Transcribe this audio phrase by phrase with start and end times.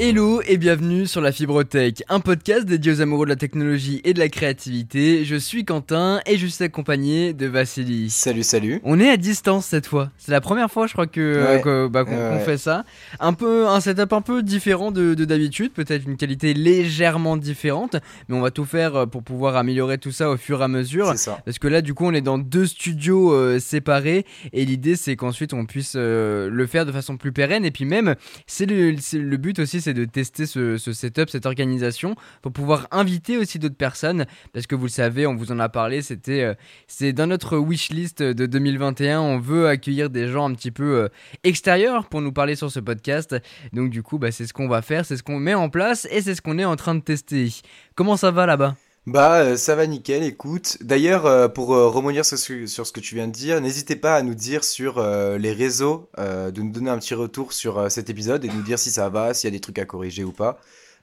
[0.00, 4.14] Hello et bienvenue sur la Fibrotech, un podcast dédié aux amoureux de la technologie et
[4.14, 5.24] de la créativité.
[5.24, 8.08] Je suis Quentin et je suis accompagné de Vassili.
[8.08, 8.80] Salut, salut.
[8.84, 10.12] On est à distance cette fois.
[10.16, 12.84] C'est la première fois, je crois que bah, qu'on fait ça.
[13.18, 17.96] Un peu un setup un peu différent de d'habitude, peut-être une qualité légèrement différente,
[18.28, 20.68] mais on va tout faire euh, pour pouvoir améliorer tout ça au fur et à
[20.68, 21.18] mesure.
[21.18, 21.40] Ça.
[21.44, 25.16] Parce que là, du coup, on est dans deux studios euh, séparés et l'idée c'est
[25.16, 28.14] qu'ensuite on puisse euh, le faire de façon plus pérenne et puis même
[28.46, 33.38] c'est le, le but aussi c'est de tester ce, setup, cette organisation, pour pouvoir inviter
[33.38, 36.54] aussi d'autres personnes, parce que vous le savez, on vous en a parlé, c'était euh,
[36.88, 41.04] c'est dans notre wish list de 2021, on veut accueillir des gens un petit peu
[41.04, 41.08] euh,
[41.42, 43.34] extérieurs pour nous parler sur ce podcast.
[43.72, 46.06] Donc du coup, bah, c'est ce qu'on va faire, c'est ce qu'on met en place
[46.10, 47.48] et c'est ce qu'on est en train de tester.
[47.94, 48.76] Comment ça va là-bas?
[49.08, 50.76] Bah, euh, ça va nickel, écoute.
[50.82, 54.22] D'ailleurs, euh, pour euh, remonter sur ce, que tu viens de dire, n'hésitez pas à
[54.22, 58.48] nous dire sur les réseaux, de nous donner un petit retour sur cet épisode et
[58.48, 60.58] de nous dire si ça va, s'il y a des trucs à corriger ou pas.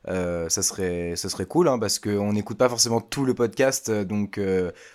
[0.07, 4.39] ça serait, ça serait cool, hein, parce qu'on n'écoute pas forcément tout le podcast, donc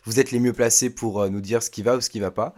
[0.05, 2.31] vous êtes les mieux placés pour nous dire ce qui va ou ce qui va
[2.31, 2.55] pas.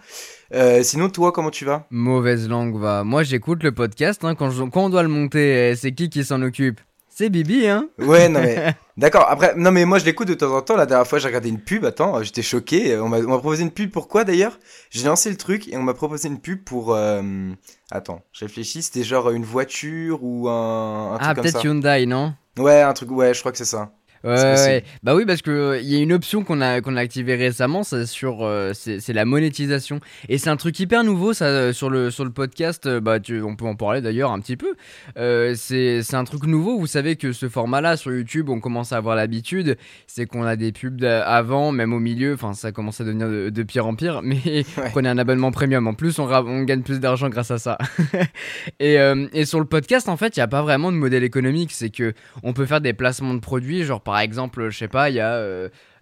[0.82, 1.86] sinon, toi, comment tu vas?
[1.90, 3.04] Mauvaise langue, va.
[3.04, 6.24] Moi, j'écoute le podcast, hein, quand, quand on doit le monter, eh, c'est qui qui
[6.24, 6.80] s'en occupe?
[7.28, 8.74] Bibi, hein Ouais, non mais.
[8.96, 10.76] D'accord, après, non mais moi je l'écoute de temps en temps.
[10.76, 12.98] La dernière fois j'ai regardé une pub, attends, j'étais choqué.
[12.98, 14.58] On m'a proposé une pub pourquoi d'ailleurs?
[14.90, 16.94] J'ai lancé le truc et on m'a proposé une pub pour.
[16.94, 17.22] Euh,
[17.90, 21.28] attends, je réfléchis, c'était genre une voiture ou un, un truc.
[21.30, 22.34] Ah, peut-être Hyundai, non?
[22.58, 23.92] Ouais, un truc, ouais, je crois que c'est ça.
[24.24, 27.00] Ouais, Bah oui, parce que il euh, y a une option qu'on a qu'on a
[27.00, 31.46] activée récemment, c'est sur euh, c'est la monétisation et c'est un truc hyper nouveau ça
[31.46, 32.88] euh, sur le sur le podcast.
[32.88, 34.74] bah tu, on peut en parler d'ailleurs un petit peu.
[35.56, 36.78] c'est c'est un truc nouveau.
[36.78, 39.76] Vous savez que ce format-là sur YouTube, on commence à avoir l'habitude.
[40.06, 42.34] C'est qu'on a des pubs avant, même au milieu.
[42.34, 44.20] Enfin, ça commence à devenir de, pire en pire.
[44.22, 45.86] Mais prenez un abonnement premium.
[45.86, 47.78] En plus, on, on gagne plus d'argent grâce à ça.
[48.80, 48.98] et,
[49.32, 51.72] et sur le podcast, en fait, il y a pas vraiment de modèle économique.
[51.72, 54.88] C'est que on peut faire des placements de produits, genre par par exemple, je sais
[54.88, 55.42] pas, il y a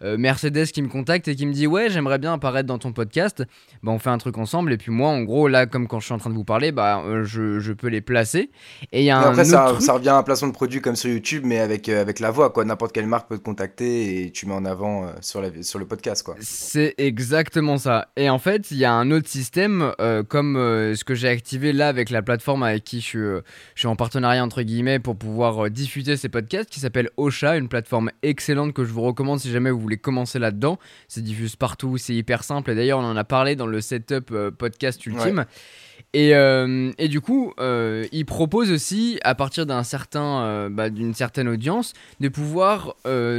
[0.03, 2.79] euh, euh, Mercedes qui me contacte et qui me dit ouais j'aimerais bien apparaître dans
[2.79, 3.43] ton podcast.
[3.83, 6.07] Bah on fait un truc ensemble et puis moi en gros là comme quand je
[6.07, 8.51] suis en train de vous parler bah euh, je, je, peux les placer.
[8.93, 11.11] Et il y a après ça, ça, revient à un placement de produit comme sur
[11.11, 12.65] YouTube mais avec, avec la voix quoi.
[12.65, 15.87] N'importe quelle marque peut te contacter et tu mets en avant sur, la, sur le
[15.87, 16.37] podcast quoi.
[16.41, 18.09] C'est exactement ça.
[18.17, 19.93] Et en fait il y a un autre système
[20.29, 23.43] comme ce que j'ai activé là avec la plateforme avec qui je suis, je
[23.77, 28.11] suis en partenariat entre guillemets pour pouvoir diffuser ces podcasts qui s'appelle Ocha une plateforme
[28.23, 30.79] excellente que je vous recommande si jamais vous voulez commencer là-dedans.
[31.09, 32.71] C'est diffuse partout, c'est hyper simple.
[32.71, 35.45] Et d'ailleurs, on en a parlé dans le setup euh, podcast ultime.
[36.13, 41.15] Et, euh, et, du coup, euh, il propose aussi, à partir d'un certain, bah, d'une
[41.15, 42.97] certaine audience, de pouvoir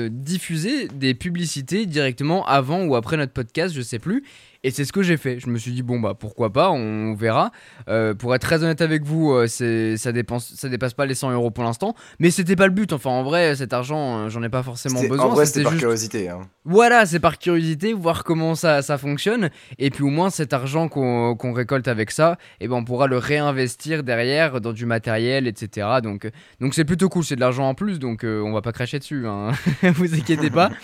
[0.09, 4.23] diffuser des publicités directement avant ou après notre podcast, je sais plus.
[4.63, 5.39] Et c'est ce que j'ai fait.
[5.39, 7.51] Je me suis dit, bon, bah pourquoi pas, on verra.
[7.89, 11.15] Euh, pour être très honnête avec vous, euh, c'est, ça, dépense, ça dépasse pas les
[11.15, 11.95] 100 euros pour l'instant.
[12.19, 12.93] Mais c'était pas le but.
[12.93, 15.25] Enfin, en vrai, cet argent, euh, j'en ai pas forcément besoin.
[15.25, 16.29] En vrai, c'était par curiosité.
[16.29, 16.41] Hein.
[16.63, 19.49] Voilà, c'est par curiosité, voir comment ça, ça fonctionne.
[19.79, 22.83] Et puis au moins, cet argent qu'on, qu'on récolte avec ça, et eh ben, on
[22.83, 25.87] pourra le réinvestir derrière dans du matériel, etc.
[26.03, 26.29] Donc,
[26.59, 27.23] donc c'est plutôt cool.
[27.23, 29.25] C'est de l'argent en plus, donc on va pas cracher dessus.
[29.25, 29.53] Hein.
[29.95, 30.69] vous inquiétez pas.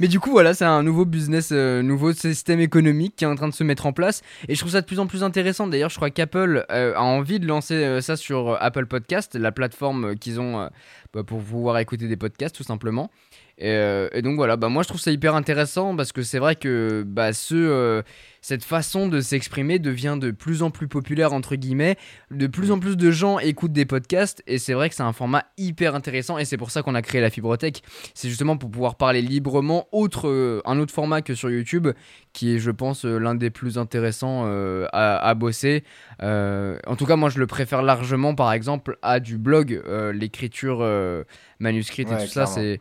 [0.00, 3.34] Mais du coup, voilà, c'est un nouveau business, euh, nouveau système économique qui est en
[3.34, 4.22] train de se mettre en place.
[4.48, 5.66] Et je trouve ça de plus en plus intéressant.
[5.66, 9.52] D'ailleurs, je crois qu'Apple euh, a envie de lancer euh, ça sur Apple Podcast, la
[9.52, 10.68] plateforme qu'ils ont
[11.14, 13.10] bah, pour pouvoir écouter des podcasts, tout simplement.
[13.58, 17.04] Et, donc voilà, bah moi je trouve ça hyper intéressant parce que c'est vrai que
[17.06, 18.02] bah, ce,
[18.42, 21.96] cette façon de s'exprimer devient de plus en plus populaire, entre guillemets.
[22.32, 25.12] De plus en plus de gens écoutent des podcasts et c'est vrai que c'est un
[25.12, 27.82] format hyper intéressant et c'est pour ça qu'on a créé la Fibrotech.
[28.14, 31.88] C'est justement pour pouvoir parler librement, autre, euh, un autre format que sur YouTube,
[32.32, 35.84] qui est, je pense, euh, l'un des plus intéressants euh, à, bosser.
[36.20, 39.80] en tout cas, moi, je le préfère largement, par exemple, à du blog,
[40.12, 40.84] l'écriture
[41.60, 42.46] manuscrite et tout ça.
[42.46, 42.80] C'est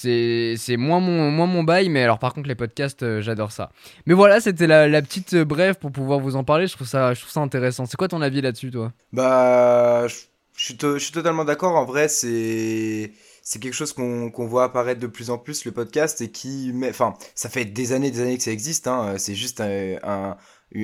[0.00, 3.72] c'est moins mon, moins mon bail, mais alors par contre les podcasts, euh, j'adore ça.
[4.06, 6.68] Mais voilà, c'était la, la, petite euh, brève pour pouvoir vous en parler.
[6.68, 7.84] Je trouve ça, je trouve ça intéressant.
[7.86, 8.92] C'est quoi ton avis là-dessus, toi?
[9.12, 10.14] Bah, je,
[10.54, 11.74] suis, totalement d'accord.
[11.74, 13.10] En vrai, c'est
[13.60, 17.48] quelque chose qu'on voit apparaître de plus en plus le podcast et qui, enfin, ça
[17.48, 18.86] fait des années, des années que ça existe.
[18.86, 19.16] Hein.
[19.18, 20.36] C'est juste un,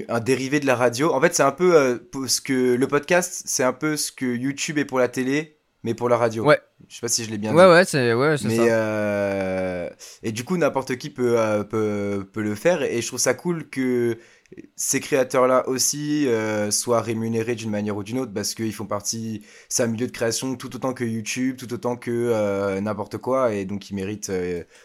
[0.08, 1.12] un, dérivé de la radio.
[1.12, 4.26] En fait, c'est un peu euh, ce que le podcast, c'est un peu ce que
[4.26, 6.44] YouTube est pour la télé mais pour la radio.
[6.44, 6.58] Ouais.
[6.88, 7.56] Je sais pas si je l'ai bien dit.
[7.56, 8.62] Ouais, ouais, c'est ouais, mais, ça.
[8.62, 9.90] Euh...
[10.22, 12.82] Et du coup, n'importe qui peut, euh, peut, peut, le faire.
[12.82, 14.18] Et je trouve ça cool que
[14.76, 19.44] ces créateurs-là aussi euh, soient rémunérés d'une manière ou d'une autre parce qu'ils font partie,
[19.68, 23.54] c'est un milieu de création tout autant que YouTube, tout autant que euh, n'importe quoi.
[23.54, 24.32] Et donc, ils méritent,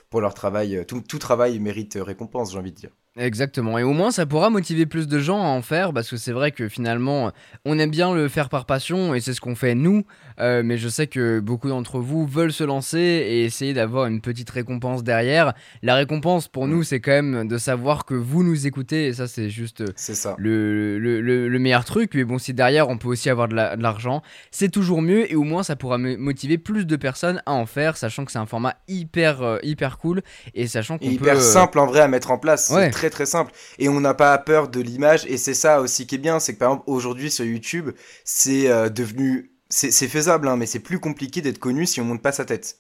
[0.10, 2.92] pour leur travail, tout, tout travail mérite récompense, j'ai envie de dire.
[3.20, 3.78] Exactement.
[3.78, 6.32] Et au moins, ça pourra motiver plus de gens à en faire parce que c'est
[6.32, 7.32] vrai que finalement,
[7.66, 10.06] on aime bien le faire par passion et c'est ce qu'on fait nous.
[10.40, 14.22] Euh, mais je sais que beaucoup d'entre vous veulent se lancer et essayer d'avoir une
[14.22, 15.54] petite récompense derrière.
[15.84, 19.28] La récompense pour nous, c'est quand même de savoir que vous nous écoutez et ça,
[19.28, 20.36] c'est juste ça.
[20.38, 22.12] Le, le, le, meilleur truc.
[22.16, 25.44] Mais bon, si derrière, on peut aussi avoir de l'argent, c'est toujours mieux et au
[25.44, 28.76] moins, ça pourra motiver plus de personnes à en faire, sachant que c'est un format
[28.88, 30.22] hyper, euh, hyper cool
[30.54, 31.12] et sachant qu'on peut.
[31.12, 32.70] Hyper euh, simple en vrai à mettre en place.
[32.70, 32.90] Ouais.
[32.90, 33.52] très très simple.
[33.78, 35.26] Et on n'a pas peur de l'image.
[35.28, 37.92] Et c'est ça aussi qui est bien, c'est que par exemple aujourd'hui sur YouTube,
[38.24, 42.22] c'est euh, devenu, c'est faisable, hein, mais c'est plus compliqué d'être connu si on monte
[42.22, 42.80] pas sa tête.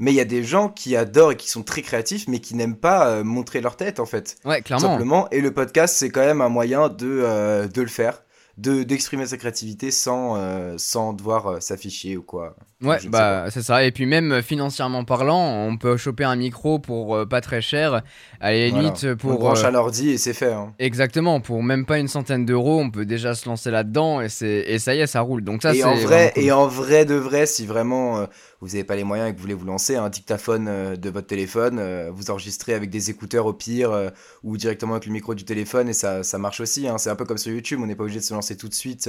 [0.00, 2.54] Mais il y a des gens qui adorent et qui sont très créatifs, mais qui
[2.54, 4.36] n'aiment pas euh, montrer leur tête en fait.
[4.44, 4.88] Ouais, clairement.
[4.88, 5.28] Simplement.
[5.30, 8.22] Et le podcast, c'est quand même un moyen de, euh, de le faire
[8.58, 12.56] de d'exprimer sa créativité sans euh, sans devoir euh, s'afficher ou quoi.
[12.82, 13.84] Ouais, bah c'est ça.
[13.84, 18.02] Et puis même euh, financièrement parlant, on peut choper un micro pour pas très cher.
[18.40, 19.32] À la limite pour.
[19.32, 20.52] On branche à l'ordi et c'est fait.
[20.52, 20.74] Hein.
[20.80, 21.40] Exactement.
[21.40, 24.80] Pour même pas une centaine d'euros, on peut déjà se lancer là-dedans et c'est et
[24.80, 25.42] ça y est, ça roule.
[25.42, 28.26] Donc ça et en vrai et en vrai de vrai, si vraiment
[28.60, 31.26] vous n'avez pas les moyens et que vous voulez vous lancer, un dictaphone de votre
[31.26, 34.12] téléphone, vous enregistrez avec des écouteurs au pire
[34.42, 36.88] ou directement avec le micro du téléphone et ça, ça marche aussi.
[36.88, 36.98] Hein.
[36.98, 38.74] C'est un peu comme sur YouTube, on n'est pas obligé de se lancer tout de
[38.74, 39.08] suite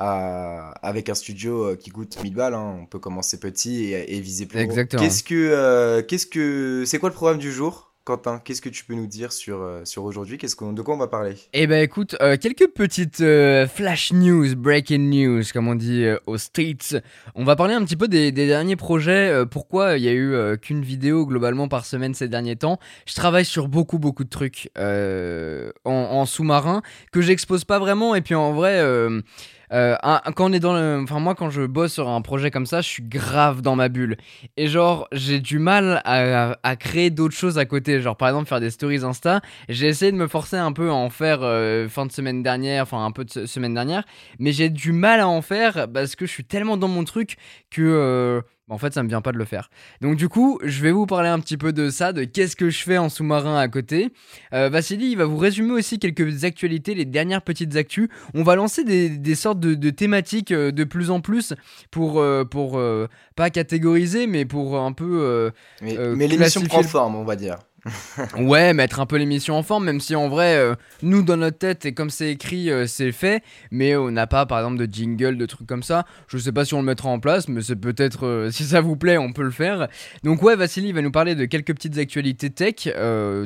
[0.00, 2.54] euh, avec un studio euh, qui coûte 1000 balles.
[2.54, 2.78] Hein.
[2.82, 5.02] On peut commencer petit et, viser plus Exactement.
[5.02, 7.91] Qu'est-ce que, euh, qu'est-ce que, c'est quoi le programme du jour?
[8.04, 10.36] Quentin, qu'est-ce que tu peux nous dire sur, sur aujourd'hui?
[10.36, 11.36] De quoi on va parler?
[11.52, 13.22] Eh ben écoute, quelques petites
[13.68, 16.96] flash news, breaking news, comme on dit aux States.
[17.34, 20.82] On va parler un petit peu des, derniers projets, pourquoi il y a eu qu'une
[20.82, 22.78] vidéo globalement par semaine ces derniers temps.
[23.06, 26.82] Je travaille sur beaucoup beaucoup de trucs en, en sous-marin
[27.12, 28.82] que j'expose pas vraiment et puis en vrai
[29.72, 29.96] euh,
[30.36, 31.00] quand on est dans le.
[31.02, 33.88] Enfin, moi, quand je bosse sur un projet comme ça, je suis grave dans ma
[33.88, 34.16] bulle.
[34.56, 38.00] Et genre, j'ai du mal à, créer d'autres choses à côté.
[38.00, 39.40] Genre, par exemple, faire des stories Insta.
[39.68, 42.82] J'ai essayé de me forcer un peu à en faire euh, fin de semaine dernière,
[42.82, 44.04] enfin, un peu de semaine dernière.
[44.38, 47.36] Mais j'ai du mal à en faire parce que je suis tellement dans mon truc
[47.70, 47.82] que.
[47.82, 49.70] Euh, en fait, ça me vient pas de le faire.
[50.00, 52.70] Donc du coup, je vais vous parler un petit peu de ça, de qu'est-ce que
[52.70, 54.12] je fais en sous-marin à côté.
[54.52, 58.08] Euh, Vassili, il va vous résumer aussi quelques actualités, les dernières petites actus.
[58.34, 61.54] On va lancer des, sortes de, thématiques euh, de plus en plus
[61.90, 62.80] pour, euh, pour
[63.36, 65.50] pas catégoriser, mais pour un peu...
[65.82, 67.58] mais, mais l'émission prend forme, on va dire.
[68.38, 71.58] ouais, mettre un peu l'émission en forme, même si en vrai, euh, nous dans notre
[71.58, 73.42] tête et comme c'est écrit, euh, c'est fait,
[73.72, 76.06] mais on n'a pas par exemple de jingle, de trucs comme ça.
[76.28, 78.80] Je sais pas si on le mettra en place, mais c'est peut-être, euh, si ça
[78.80, 79.88] vous plaît, on peut le faire.
[80.22, 82.88] Donc, ouais, Vassili va nous parler de quelques petites actualités tech,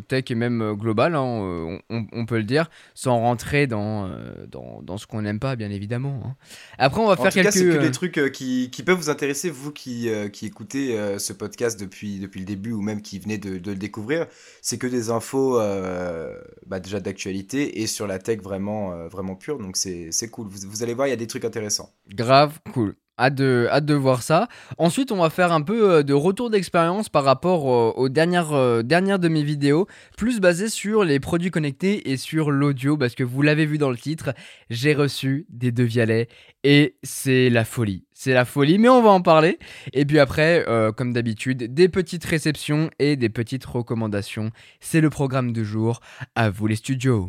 [0.09, 4.11] tech et même global, hein, on, peut le dire, sans rentrer dans,
[4.51, 6.23] dans, ce qu'on n'aime pas, bien évidemment.
[6.25, 6.35] Hein.
[6.79, 7.47] Après, on va faire quelques.
[7.47, 11.33] Cas, c'est que des trucs qui, qui, peuvent vous intéresser, vous qui, qui écoutez ce
[11.33, 14.26] podcast depuis, depuis le début ou même qui venez de, de le découvrir
[14.63, 16.35] c'est que des infos euh,
[16.67, 19.59] bah, déjà d'actualité et sur la tech vraiment, euh, vraiment pure.
[19.59, 20.49] Donc c'est cool.
[20.49, 21.93] Vous, allez voir, il y a des trucs intéressants.
[22.09, 22.97] Grave cool.
[23.19, 24.47] Hâte de, hâte de voir ça.
[24.77, 29.19] Ensuite, on va faire un peu euh, de retour d'expérience par rapport aux dernières, dernières
[29.19, 29.87] de mes vidéos,
[30.17, 33.91] plus basé sur les produits connectés et sur l'audio, parce que vous l'avez vu dans
[33.91, 34.35] le titre,
[34.69, 36.29] j'ai reçu des devialets
[36.63, 38.06] et c'est la folie.
[38.19, 39.59] C'est la folie, mais on va en parler.
[39.93, 44.53] Et puis après, euh, comme d'habitude, des petites réceptions et des petites recommandations.
[44.81, 46.01] C'est le programme du jour.
[46.35, 47.29] À vous les studios.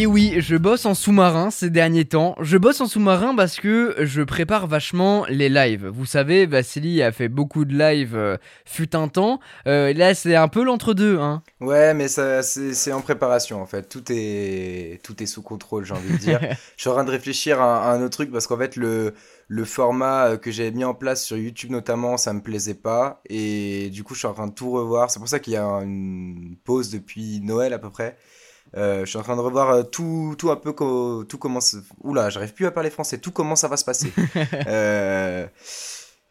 [0.00, 2.36] Et oui, je bosse en sous-marin ces derniers temps.
[2.40, 5.88] Je bosse en sous-marin parce que je prépare vachement les lives.
[5.88, 9.40] Vous savez, Vassili a fait beaucoup de lives euh, fut un temps.
[9.66, 11.18] Euh, là, c'est un peu l'entre-deux.
[11.18, 11.42] Hein.
[11.60, 13.88] Ouais, mais ça, c'est en préparation en fait.
[13.88, 16.38] Tout est, tout est sous contrôle, j'ai envie de dire.
[16.76, 19.14] je suis en train de réfléchir à, un autre truc parce qu'en fait, le,
[19.48, 23.20] le format que j'avais mis en place sur YouTube notamment, ça me plaisait pas.
[23.28, 25.10] Et du coup, je suis en train de tout revoir.
[25.10, 28.16] C'est pour ça qu'il y a une pause depuis Noël à peu près.
[28.76, 31.76] Euh, je suis en train de revoir euh, tout, tout un peu tout commence.
[32.02, 33.18] Oula, j'arrive plus à parler français.
[33.18, 34.12] Tout comment ça va se passer.
[34.66, 35.46] euh,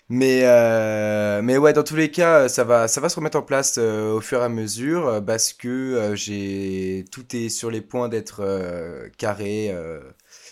[0.10, 0.44] mais
[1.42, 4.22] mais ouais, dans tous les cas, ça va ça va se remettre en place au
[4.22, 8.44] fur et à mesure parce que j'ai tout est sur les points d'être
[9.18, 9.76] carré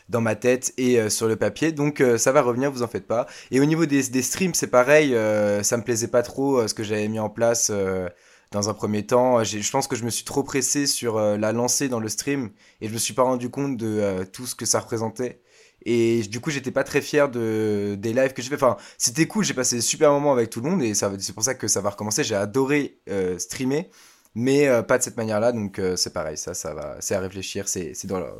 [0.09, 1.71] dans ma tête et sur le papier.
[1.71, 3.27] Donc ça va revenir, vous en faites pas.
[3.51, 5.15] Et au niveau des, des streams, c'est pareil.
[5.63, 7.71] ça me plaisait pas trop ce que j'avais mis en place
[8.55, 9.43] dans un premier temps.
[9.43, 12.49] Je pense que je me suis trop pressé sur euh, la lancée dans le stream
[12.81, 15.41] et je me suis pas rendu compte de euh, tout ce que ça représentait.
[15.85, 18.55] Et du coup, j'étais pas très fier de, des lives que j'ai fait.
[18.55, 21.43] Enfin, c'était cool, j'ai passé des super moments avec tout le monde et c'est pour
[21.43, 22.23] ça que ça va recommencer.
[22.23, 23.91] J'ai adoré euh, streamer,
[24.33, 25.51] mais pas de cette manière-là.
[25.51, 28.33] Donc, c'est pareil, ça, ça va, c'est à réfléchir, c'est dans la,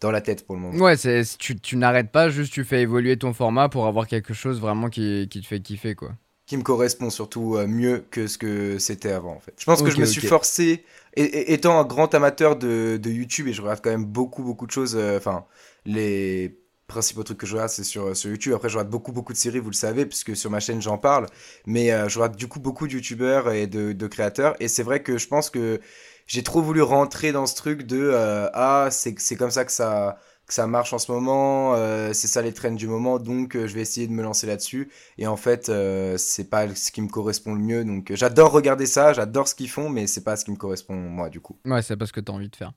[0.00, 0.78] dans la tête pour le moment.
[0.78, 0.96] Ouais,
[1.38, 4.88] tu, tu n'arrêtes pas, juste tu fais évoluer ton format pour avoir quelque chose vraiment
[4.88, 6.12] qui, qui te fait kiffer, quoi
[6.52, 9.54] qui me correspond surtout euh, mieux que ce que c'était avant en fait.
[9.58, 13.10] Je pense que je me suis forcé, et, et- étant un grand amateur de, de
[13.10, 15.44] YouTube et je regarde quand même beaucoup beaucoup de choses, euh, enfin
[15.84, 18.52] les principaux trucs que je regarde c'est sur, sur YouTube.
[18.54, 20.98] Après je regarde beaucoup beaucoup de séries, vous le savez, puisque sur ma chaîne j'en
[20.98, 21.26] parle,
[21.66, 24.82] mais euh, je regarde du coup beaucoup de YouTubeurs et de, de créateurs et c'est
[24.82, 25.80] vrai que je pense que
[26.26, 30.18] j'ai trop voulu rentrer dans ce truc de euh, ah c'est comme ça que ça
[30.46, 33.66] que ça marche en ce moment, euh, c'est ça les trends du moment, donc euh,
[33.66, 34.90] je vais essayer de me lancer là-dessus.
[35.18, 37.84] Et en fait, euh, c'est pas ce qui me correspond le mieux.
[37.84, 40.56] Donc euh, j'adore regarder ça, j'adore ce qu'ils font, mais c'est pas ce qui me
[40.56, 41.56] correspond moi du coup.
[41.64, 42.72] Ouais, c'est pas ce que t'as envie de faire.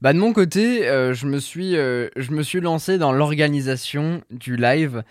[0.00, 5.04] Bah de mon côté, je me suis, je me suis lancé dans l'organisation du live,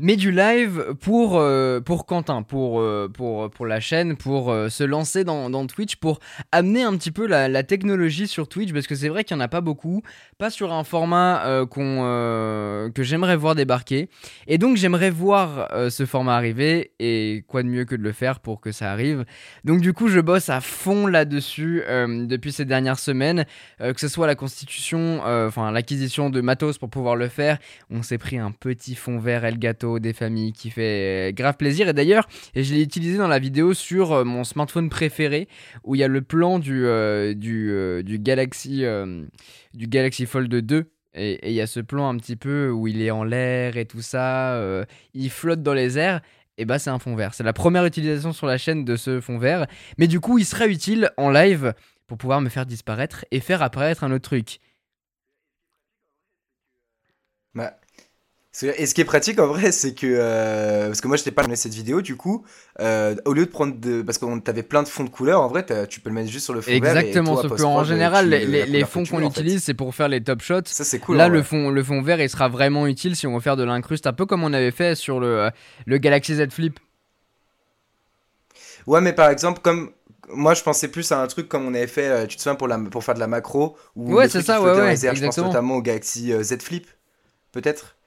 [0.00, 4.68] mais du live pour euh, pour Quentin, pour euh, pour pour la chaîne, pour euh,
[4.68, 6.20] se lancer dans, Twitch, pour
[6.52, 9.42] amener un petit peu la, technologie sur Twitch, parce que c'est vrai qu'il y en
[9.42, 10.02] a pas beaucoup,
[10.38, 14.08] pas sur un format que j'aimerais voir débarquer,
[14.46, 18.38] et donc j'aimerais voir ce format arriver, et quoi de mieux que de le faire
[18.38, 19.24] pour que ça arrive.
[19.64, 23.44] Donc du coup, je bosse à fond là-dessus depuis ces dernières semaines,
[23.80, 27.58] que ce soit la constitution, enfin l'acquisition de matos pour pouvoir le faire.
[27.90, 31.88] On s'est pris un petit fond vert Elgato des familles qui fait euh, grave plaisir.
[31.88, 35.48] Et d'ailleurs, je l'ai utilisé dans la vidéo sur euh, mon smartphone préféré,
[35.84, 38.84] où il y a le plan du euh, du, Galaxy
[39.74, 40.90] du Galaxy Fold 2.
[41.14, 43.86] Et il y a ce plan un petit peu où il est en l'air et
[43.86, 44.62] tout ça,
[45.14, 46.20] il flotte dans les airs
[46.58, 47.34] et bah c'est un fond vert.
[47.34, 49.66] C'est la première utilisation sur la chaîne de ce fond vert.
[49.96, 51.72] Mais du coup, il sera utile en live
[52.06, 54.60] pour pouvoir me faire disparaître et faire apparaître un autre truc.
[57.54, 57.78] Bah,
[58.62, 61.30] Et ce qui est pratique en vrai, c'est que euh, parce que moi je t'ai
[61.30, 62.44] pas donné cette vidéo, du coup,
[62.80, 65.46] euh, au lieu de prendre de parce qu'on t'avait plein de fonds de couleurs, en
[65.48, 66.94] vrai, tu peux le mettre juste sur le fond vert.
[66.96, 69.40] Exactement, sauf qu'en général, tu- les, les- la les couleur que fonds qu'on en fait.
[69.40, 70.62] utilise, c'est pour faire les top shots.
[70.66, 71.16] Ça c'est cool.
[71.18, 73.56] Là, en le fond, le fond vert, il sera vraiment utile si on veut faire
[73.56, 75.50] de l'incruste, un peu comme on avait fait sur le,
[75.86, 76.78] le Galaxy Z Flip.
[78.86, 79.92] Ouais, mais par exemple, comme
[80.30, 82.54] moi je pensais plus à un truc comme on avait fait, euh, tu te souviens
[82.56, 85.40] pour la pour faire de la macro ou Ouais, c'est ça, ouais, ouais, je pense
[85.40, 86.86] notamment au Galaxy euh, Z Flip,
[87.52, 87.97] peut-être?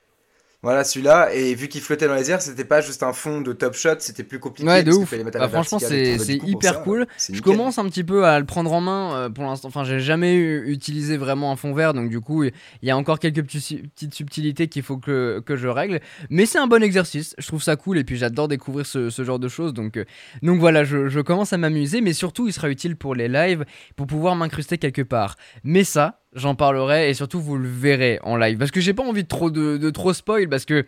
[0.64, 3.52] Voilà celui-là, et vu qu'il flottait dans les airs, c'était pas juste un fond de
[3.52, 4.70] top shot, c'était plus compliqué.
[4.70, 5.12] Ouais, de ouf.
[5.34, 6.18] Bah, franchement, c'est.
[6.18, 7.08] Bah, hyper ça, cool.
[7.18, 7.42] Je nickel.
[7.42, 9.70] commence un petit peu à le prendre en main euh, pour l'instant.
[9.70, 12.52] Enfin, j'ai jamais eu- utilisé vraiment un fond vert, donc du coup, il
[12.84, 16.00] y a encore quelques petits- petites subtilités qu'il faut que, que je règle.
[16.30, 17.34] Mais c'est un bon exercice.
[17.40, 19.74] Je trouve ça cool et puis j'adore découvrir ce, ce genre de choses.
[19.74, 20.06] Donc, euh,
[20.44, 23.66] donc voilà, je, je commence à m'amuser, mais surtout, il sera utile pour les lives,
[23.96, 25.38] pour pouvoir m'incruster quelque part.
[25.64, 28.58] Mais ça, j'en parlerai et surtout, vous le verrez en live.
[28.58, 30.86] Parce que j'ai pas envie de trop, de, de trop spoil, parce que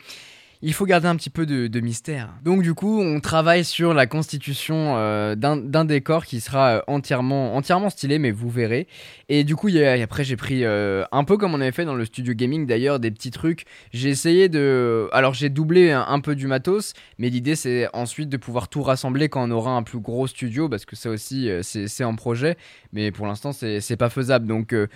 [0.65, 2.29] il faut garder un petit peu de, de mystère.
[2.41, 7.53] Donc du coup, on travaille sur la constitution euh, d'un décor qui sera euh, entièrement,
[7.55, 8.87] entièrement stylé, mais vous verrez.
[9.27, 9.67] Et du coup,
[10.01, 13.01] après, j'ai pris euh, un peu comme on avait fait dans le studio gaming d'ailleurs,
[13.01, 13.65] des petits trucs.
[13.91, 15.09] J'ai essayé de...
[15.11, 19.27] Alors j'ai doublé un, peu du matos, mais l'idée c'est ensuite de pouvoir tout rassembler
[19.27, 22.55] quand on aura un plus gros studio, parce que ça aussi, c'est c'est en projet.
[22.93, 24.47] Mais pour l'instant, c'est pas faisable.
[24.47, 24.87] Donc, euh,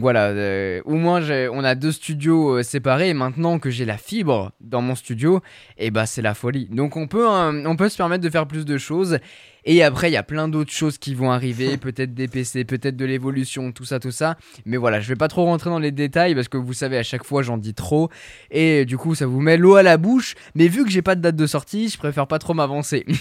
[0.00, 3.10] voilà, euh, au moins on a deux studios euh, séparés.
[3.10, 5.40] Et maintenant que j'ai la fibre dans mon studio,
[5.90, 6.66] bah c'est la folie.
[6.70, 9.18] Donc on peut, euh, on peut se permettre de faire plus de choses.
[9.64, 12.96] Et après, il y a plein d'autres choses qui vont arriver, peut-être des PC, peut-être
[12.96, 14.36] de l'évolution, tout ça, tout ça.
[14.66, 17.02] Mais voilà, je vais pas trop rentrer dans les détails parce que vous savez, à
[17.02, 18.10] chaque fois, j'en dis trop.
[18.50, 20.34] Et du coup, ça vous met l'eau à la bouche.
[20.54, 23.06] Mais vu que j'ai pas de date de sortie, je préfère pas trop m'avancer.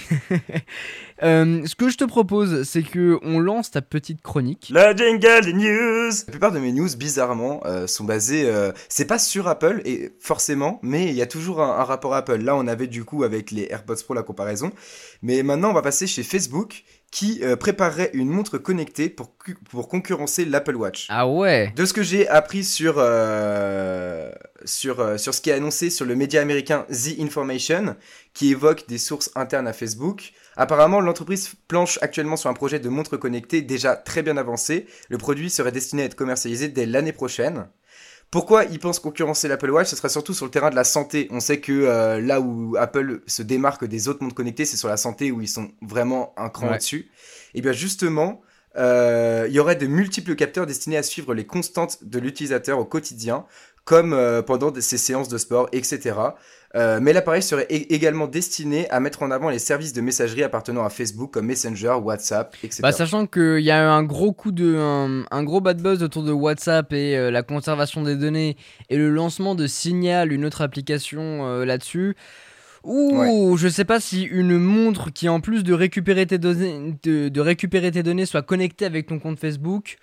[1.21, 4.69] Euh, ce que je te propose, c'est que on lance ta petite chronique.
[4.73, 8.43] La jingle des news La plupart de mes news, bizarrement, euh, sont basées...
[8.45, 12.13] euh, c'est pas sur Apple, et forcément, mais il y a toujours un, un rapport
[12.13, 12.37] Apple.
[12.37, 14.71] Là, on avait du coup avec les AirPods Pro la comparaison.
[15.21, 19.29] Mais maintenant, on va passer chez Facebook, qui euh, préparerait une montre connectée pour,
[19.69, 21.05] pour concurrencer l'Apple Watch.
[21.09, 21.71] Ah ouais.
[21.75, 24.31] De ce que j'ai appris sur, euh,
[24.65, 27.95] sur, euh, sur ce qui est annoncé sur le média américain The Information,
[28.33, 32.89] qui évoque des sources internes à Facebook, apparemment l'entreprise planche actuellement sur un projet de
[32.89, 34.87] montre connectée déjà très bien avancé.
[35.09, 37.67] Le produit serait destiné à être commercialisé dès l'année prochaine.
[38.33, 41.27] Pourquoi ils pensent concurrencer l'Apple Watch Ce sera surtout sur le terrain de la santé.
[41.29, 44.89] On sait que euh, là où Apple se démarque des autres montres connectées, c'est sur
[44.89, 46.73] la santé où ils sont vraiment un cran Ouais.
[46.73, 47.11] au-dessus.
[47.53, 48.41] Et bien justement,
[48.75, 52.85] euh, il y aurait de multiples capteurs destinés à suivre les constantes de l'utilisateur au
[52.85, 53.45] quotidien,
[53.85, 56.13] comme euh, pendant ses séances de sport, etc.
[56.75, 60.83] Euh, mais l'appareil serait également destiné à mettre en avant les services de messagerie appartenant
[60.83, 62.79] à Facebook comme Messenger, WhatsApp, etc.
[62.81, 64.75] Bah, sachant qu'il y a un gros coup de.
[64.75, 68.57] Un, un gros bad buzz autour de WhatsApp et euh, la conservation des données
[68.89, 72.15] et le lancement de Signal, une autre application euh, là-dessus.
[72.83, 77.29] Ouh, je sais pas si une montre qui en plus de récupérer tes données, de,
[77.29, 79.97] de récupérer tes données soit connectée avec ton compte Facebook.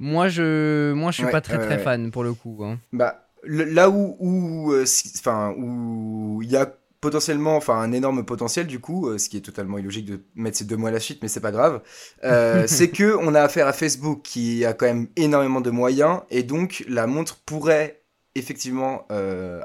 [0.00, 2.58] Moi je, moi je suis Ouais, pas très très fan pour le coup.
[2.62, 2.78] hein.
[2.92, 4.84] Bah, le- là où, où, euh,
[5.18, 9.40] enfin, où il y a potentiellement, enfin un énorme potentiel du coup, ce qui est
[9.40, 11.80] totalement illogique de mettre ces deux mots à la suite, mais c'est pas grave.
[12.66, 16.42] c'est que on a affaire à Facebook qui a quand même énormément de moyens et
[16.42, 18.02] donc la montre pourrait
[18.34, 19.06] effectivement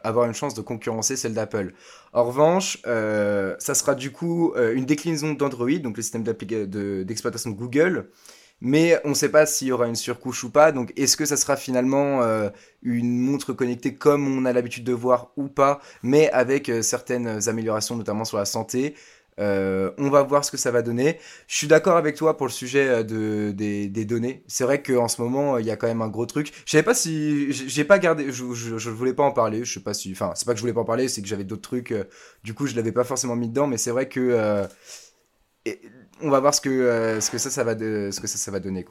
[0.03, 1.73] avoir une chance de concurrencer celle d'Apple.
[2.13, 8.09] En revanche, ça sera du coup une déclinaison d'Android, donc le système d'exploitation de, Google,
[8.63, 10.71] mais on ne sait pas s'il y aura une surcouche ou pas.
[10.71, 12.49] Donc, est-ce que ça sera finalement euh,
[12.81, 17.49] une montre connectée comme on a l'habitude de voir ou pas, mais avec euh, certaines
[17.49, 18.95] améliorations, notamment sur la santé
[19.39, 21.17] euh, on va voir ce que ça va donner.
[21.47, 24.43] Je suis d'accord avec toi pour le sujet de, des, données.
[24.47, 26.53] C'est vrai qu'en ce moment, il y a quand même un gros truc.
[26.67, 27.49] Je savais pas si.
[27.87, 28.31] Pas gardé.
[28.31, 29.65] Je, je, voulais pas en parler.
[29.65, 30.11] Je sais pas si.
[30.11, 31.95] Enfin, pas que je voulais pas en parler, c'est que j'avais d'autres trucs.
[32.43, 34.67] du coup, je l'avais pas forcément mis dedans, mais c'est vrai que
[36.23, 38.83] on va voir ce que, ça, va donner,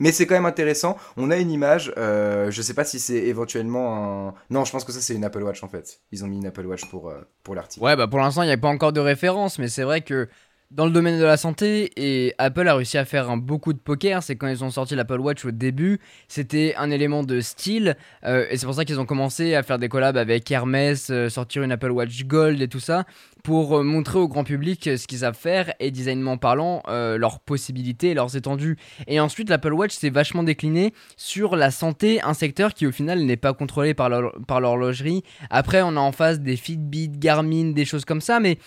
[0.00, 0.96] mais c'est quand même intéressant.
[1.16, 1.92] On a une image.
[1.98, 4.34] Euh, je sais pas si c'est éventuellement un.
[4.48, 6.00] Non, je pense que ça c'est une Apple Watch en fait.
[6.10, 7.84] Ils ont mis une Apple Watch pour euh, pour l'article.
[7.84, 10.28] Ouais, bah pour l'instant il n'y a pas encore de référence, mais c'est vrai que
[10.70, 14.22] dans le domaine de la santé et Apple a réussi à faire beaucoup de poker.
[14.22, 15.98] C'est quand ils ont sorti l'Apple Watch au début,
[16.28, 19.80] c'était un élément de style euh, et c'est pour ça qu'ils ont commencé à faire
[19.80, 23.04] des collabs avec Hermès, euh, sortir une Apple Watch Gold et tout ça
[23.42, 28.14] pour euh, montrer au grand public ce qu'ils savent faire et designement parlant leurs possibilités
[28.14, 28.76] leurs étendues.
[29.08, 33.20] Et ensuite l'Apple Watch s'est vachement décliné sur la santé, un secteur qui au final
[33.24, 35.24] n'est pas contrôlé par l'horlogerie.
[35.50, 38.58] Après on a en face des Fitbit, Garmin, des choses comme ça, mais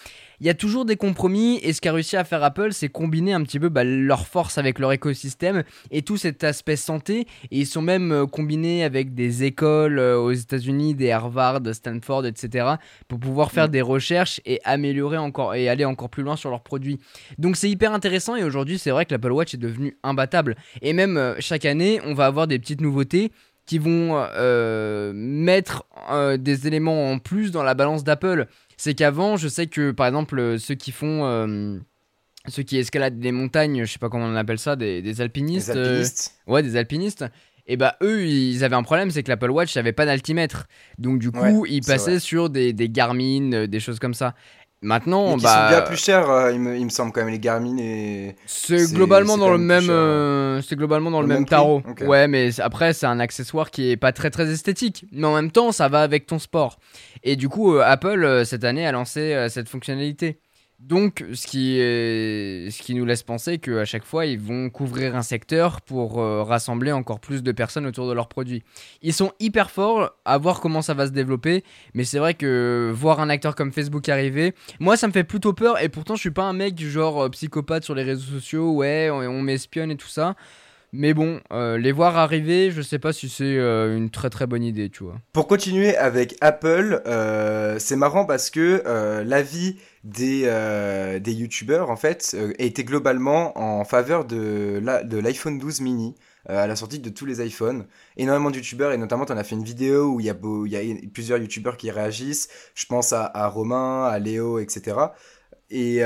[0.44, 3.32] il y a toujours des compromis et ce qu'a réussi à faire Apple, c'est combiner
[3.32, 7.28] un petit peu bah, leur force avec leur écosystème et tout cet aspect santé.
[7.50, 12.26] Et ils sont même euh, combinés avec des écoles euh, aux États-Unis, des Harvard, Stanford,
[12.26, 12.72] etc.,
[13.08, 13.72] pour pouvoir faire mm.
[13.72, 17.00] des recherches et améliorer encore et aller encore plus loin sur leurs produits.
[17.38, 20.58] Donc c'est hyper intéressant et aujourd'hui, c'est vrai que l'Apple Watch est devenu imbattable.
[20.82, 23.32] Et même euh, chaque année, on va avoir des petites nouveautés
[23.66, 24.22] qui vont
[25.14, 25.86] mettre
[26.38, 28.48] des éléments en plus dans la balance d'Apple
[28.78, 31.26] c'est qu'avant, je sais que par exemple, euh, ceux qui font.
[31.26, 31.78] Euh,
[32.50, 35.72] ceux qui escaladent des montagnes, je sais pas comment on appelle ça, des, alpinistes.
[35.72, 36.36] Des alpinistes.
[36.46, 37.26] Euh, ouais, des alpinistes.
[37.68, 40.68] Et bah eux, ils avaient un problème, c'est que l'Apple Watch n'avait pas d'altimètre.
[40.98, 44.36] Donc du coup, ils passaient sur des, des Garmin, des choses comme ça.
[44.84, 47.40] Maintenant, Mais bah, sont bien plus chers, il, me, il, me, semble quand même les
[47.40, 48.36] Garmin et.
[48.46, 51.82] C'est globalement, dans le même, c'est globalement dans le, même, tarot.
[52.02, 55.52] Ouais, mais après c'est un accessoire qui est pas très très esthétique, mais en même
[55.52, 56.78] temps ça va avec ton sport.
[57.24, 60.40] Et du coup, euh, Apple, euh, cette année, a lancé euh, cette fonctionnalité.
[60.86, 66.18] Donc, ce qui, nous laisse penser qu'à chaque fois, ils vont couvrir un secteur pour
[66.18, 68.64] rassembler encore plus de personnes autour de leurs produits.
[69.02, 72.92] Ils sont hyper forts à voir comment ça va se développer, mais c'est vrai que
[72.94, 76.22] voir un acteur comme Facebook arriver, moi ça me fait plutôt peur, et pourtant je
[76.22, 79.98] suis pas un mec du genre psychopathe sur les réseaux sociaux, ouais, on m'espionne et
[79.98, 80.36] tout ça.
[80.96, 84.46] Mais bon, euh, les voir arriver, je sais pas si c'est euh, une très très
[84.46, 85.20] bonne idée, tu vois.
[85.34, 88.84] Pour continuer avec Apple, euh, c'est marrant parce que
[89.26, 90.44] l'avis des,
[91.20, 94.80] des youtubeurs, en fait, était globalement en faveur de
[95.20, 96.16] l'iPhone 12 mini.
[96.48, 97.88] à la sortie de tous les iPhones.
[98.16, 100.36] Énormément de youtubeurs, et notamment, tu en as fait une vidéo où il y, a
[100.44, 102.50] il y a plusieurs youtubeurs qui réagissent.
[102.76, 104.98] Je pense à, à Romain, à Léo, etc.
[105.72, 106.04] Et,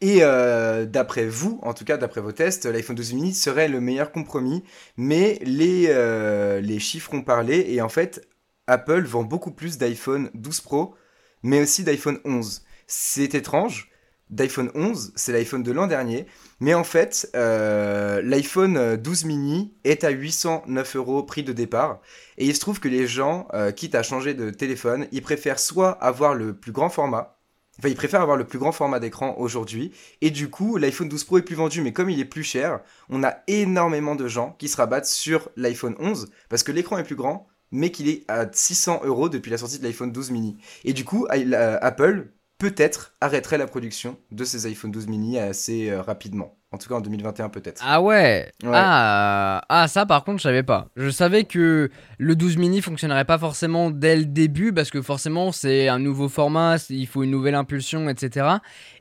[0.00, 3.80] et euh, d'après vous, en tout cas d'après vos tests, l'iPhone 12 mini serait le
[3.80, 4.62] meilleur compromis,
[4.96, 8.28] mais les, euh, les chiffres ont parlé et en fait
[8.68, 10.94] Apple vend beaucoup plus d'iPhone 12 Pro,
[11.42, 12.62] mais aussi d'iPhone 11.
[12.86, 13.90] C'est étrange,
[14.30, 16.26] d'iPhone 11, c'est l'iPhone de l'an dernier,
[16.60, 22.00] mais en fait euh, l'iPhone 12 mini est à 809 euros prix de départ,
[22.36, 25.90] et il se trouve que les gens, quitte à changer de téléphone, ils préfèrent soit
[25.90, 27.37] avoir le plus grand format,
[27.78, 29.92] Enfin, ils préfèrent avoir le plus grand format d'écran aujourd'hui.
[30.20, 32.80] Et du coup, l'iPhone 12 Pro est plus vendu, mais comme il est plus cher,
[33.08, 37.04] on a énormément de gens qui se rabattent sur l'iPhone 11 parce que l'écran est
[37.04, 40.56] plus grand, mais qu'il est à 600 euros depuis la sortie de l'iPhone 12 mini.
[40.84, 46.02] Et du coup, Apple peut-être arrêterait la production de ces iPhone 12 mini assez euh,
[46.02, 46.57] rapidement.
[46.70, 47.82] En tout cas en 2021 peut-être.
[47.82, 48.52] Ah ouais.
[48.66, 50.88] Ah, ah ça par contre je savais pas.
[50.96, 55.50] Je savais que le 12 mini fonctionnerait pas forcément dès le début parce que forcément
[55.50, 58.48] c'est un nouveau format, il faut une nouvelle impulsion, etc.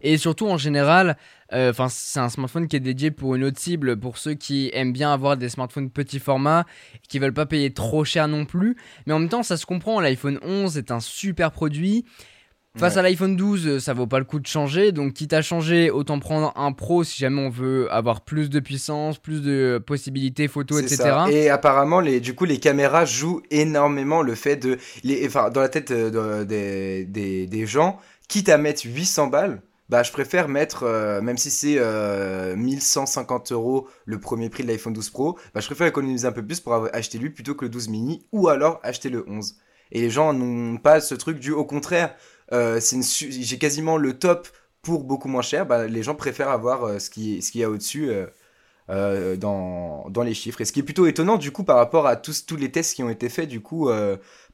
[0.01, 1.17] Et surtout en général,
[1.51, 4.93] euh, c'est un smartphone qui est dédié pour une autre cible, pour ceux qui aiment
[4.93, 6.65] bien avoir des smartphones petit format,
[7.09, 8.77] qui veulent pas payer trop cher non plus.
[9.07, 12.05] Mais en même temps ça se comprend, l'iPhone 11 est un super produit.
[12.77, 14.91] Face à l'iPhone 12, ça vaut pas le coup de changer.
[14.91, 18.59] Donc, quitte à changer, autant prendre un Pro si jamais on veut avoir plus de
[18.59, 21.11] puissance, plus de possibilités photo, etc.
[21.31, 24.77] Et apparemment, les, du coup, les caméras jouent énormément le fait de.
[25.03, 29.61] Les, enfin, dans la tête euh, des, des, des, gens, quitte à mettre 800 balles,
[29.89, 31.79] bah, je préfère mettre, euh, même si c'est
[32.55, 36.31] 1150 euh, euros le premier prix de l'iPhone 12 Pro, bah, je préfère économiser un
[36.31, 39.55] peu plus pour acheter lui plutôt que le 12 mini ou alors acheter le 11.
[39.91, 42.13] Et les gens n'ont pas ce truc du au contraire,
[42.53, 44.47] euh, j'ai quasiment le top
[44.81, 45.65] pour beaucoup moins cher.
[45.65, 48.25] Bah, les gens préfèrent avoir euh, ce qui ce qu'il y a au-dessus euh,
[48.89, 50.61] euh, dans, dans les chiffres.
[50.61, 52.95] Et ce qui est plutôt étonnant du coup par rapport à tous, tous les tests
[52.95, 53.89] qui ont été faits du coup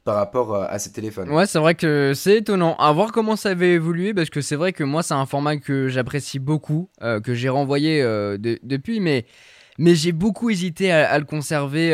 [0.04, 1.30] par rapport à ces téléphones.
[1.30, 2.76] Ouais, c'est vrai que c'est étonnant.
[2.76, 5.56] À voir comment ça va évoluer, parce que c'est vrai que moi, c'est un format
[5.56, 9.24] que j'apprécie beaucoup, que j'ai renvoyé de- depuis, mais,
[9.78, 11.92] mais j'ai beaucoup hésité à, le conserver,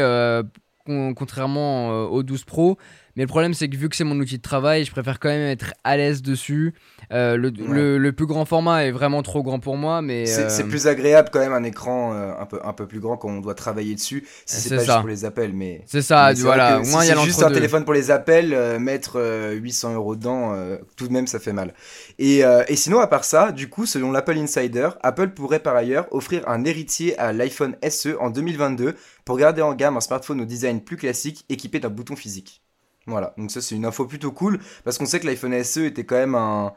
[0.86, 2.78] con- contrairement au 12 Pro.
[3.20, 5.28] Mais le problème, c'est que vu que c'est mon outil de travail, je préfère quand
[5.28, 6.72] même être à l'aise dessus.
[7.12, 10.24] Euh, le, le- le plus grand format est vraiment trop grand pour moi, mais.
[10.24, 13.18] C'est euh, plus agréable quand même un écran euh, un, peu, un peu plus grand
[13.18, 14.26] quand on doit travailler dessus.
[14.46, 14.84] Si c'est pas ça.
[14.84, 15.82] juste pour les appels, mais.
[15.84, 16.80] C'est ça, mais voilà.
[16.80, 19.52] Au moins, il y a c'est juste un téléphone pour les appels, euh, mettre euh,
[19.52, 20.56] 800 euros dedans,
[20.96, 21.74] tout de même ça fait mal.
[22.18, 26.06] Et, et sinon, à part ça, du coup, selon l'Apple Insider, Apple pourrait par ailleurs
[26.10, 28.94] offrir un héritier à l'iPhone SE en 2022
[29.26, 32.62] pour garder en gamme un smartphone au design plus classique équipé d'un bouton physique.
[33.06, 36.04] Voilà, donc ça c'est une info plutôt cool parce qu'on sait que l'iPhone SE était
[36.04, 36.72] quand même un,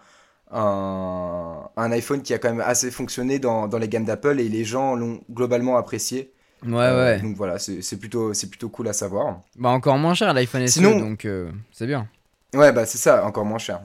[0.51, 4.49] un, un iPhone qui a quand même assez fonctionné dans, dans les gammes d'Apple et
[4.49, 6.31] les gens l'ont globalement apprécié.
[6.65, 7.21] Ouais, Euh, ouais.
[7.21, 9.41] donc voilà, c'est plutôt, c'est plutôt cool à savoir.
[9.57, 12.07] Bah, encore moins cher l'iPhone SE, Sinon- donc euh, c'est bien.
[12.53, 13.81] Ouais, bah c'est ça, encore moins cher.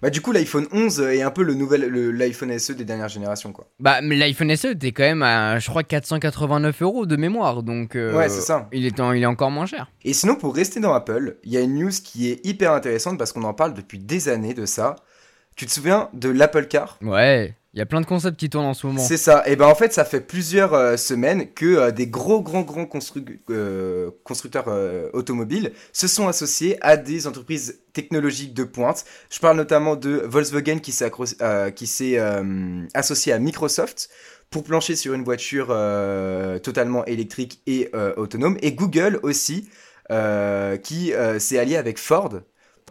[0.00, 3.52] Bah du coup, l'iPhone 11 est un peu le nouvel, l'iPhone SE des dernières générations,
[3.52, 3.68] quoi.
[3.80, 7.96] Bah, mais l'iPhone SE était quand même à, je crois, 489 euros de mémoire, donc.
[7.96, 8.68] euh, Ouais, c'est ça.
[8.72, 9.90] Il est, en- il est encore moins cher.
[10.04, 13.18] Et sinon, pour rester dans Apple, il y a une news qui est hyper intéressante
[13.18, 14.94] parce qu'on en parle depuis des années de ça.
[15.56, 16.96] Tu te souviens de l'Apple Car?
[17.02, 19.00] Ouais, il y a plein de concepts qui tournent en ce moment.
[19.00, 19.42] C'est ça.
[19.46, 22.88] Et ben en fait, ça fait plusieurs euh, semaines que euh, des gros, grands, grands
[23.50, 24.68] euh, constructeurs
[25.12, 29.04] automobiles se sont associés à des entreprises technologiques de pointe.
[29.30, 32.18] Je parle notamment de Volkswagen qui s'est
[32.94, 34.08] associé à Microsoft
[34.48, 35.66] pour plancher sur une voiture
[36.62, 38.56] totalement électrique et autonome.
[38.62, 39.68] Et Google aussi
[40.08, 42.40] qui s'est allié avec Ford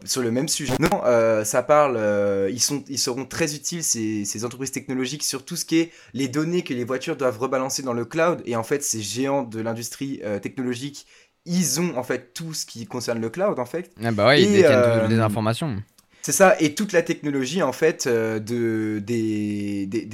[0.06, 0.74] sur le même sujet.
[0.80, 5.24] Non, euh, ça parle, euh, ils, sont, ils seront très utiles, ces, ces entreprises technologiques,
[5.24, 8.42] sur tout ce qui est les données que les voitures doivent rebalancer dans le cloud.
[8.46, 11.08] Et en fait, ces géants de l'industrie euh, technologique,
[11.46, 13.92] ils ont en fait tout ce qui concerne le cloud, en fait.
[14.04, 15.76] Ah bah ouais, ils détiennent toutes les informations.
[16.28, 19.00] C'est ça, et toute la technologie en fait euh, de,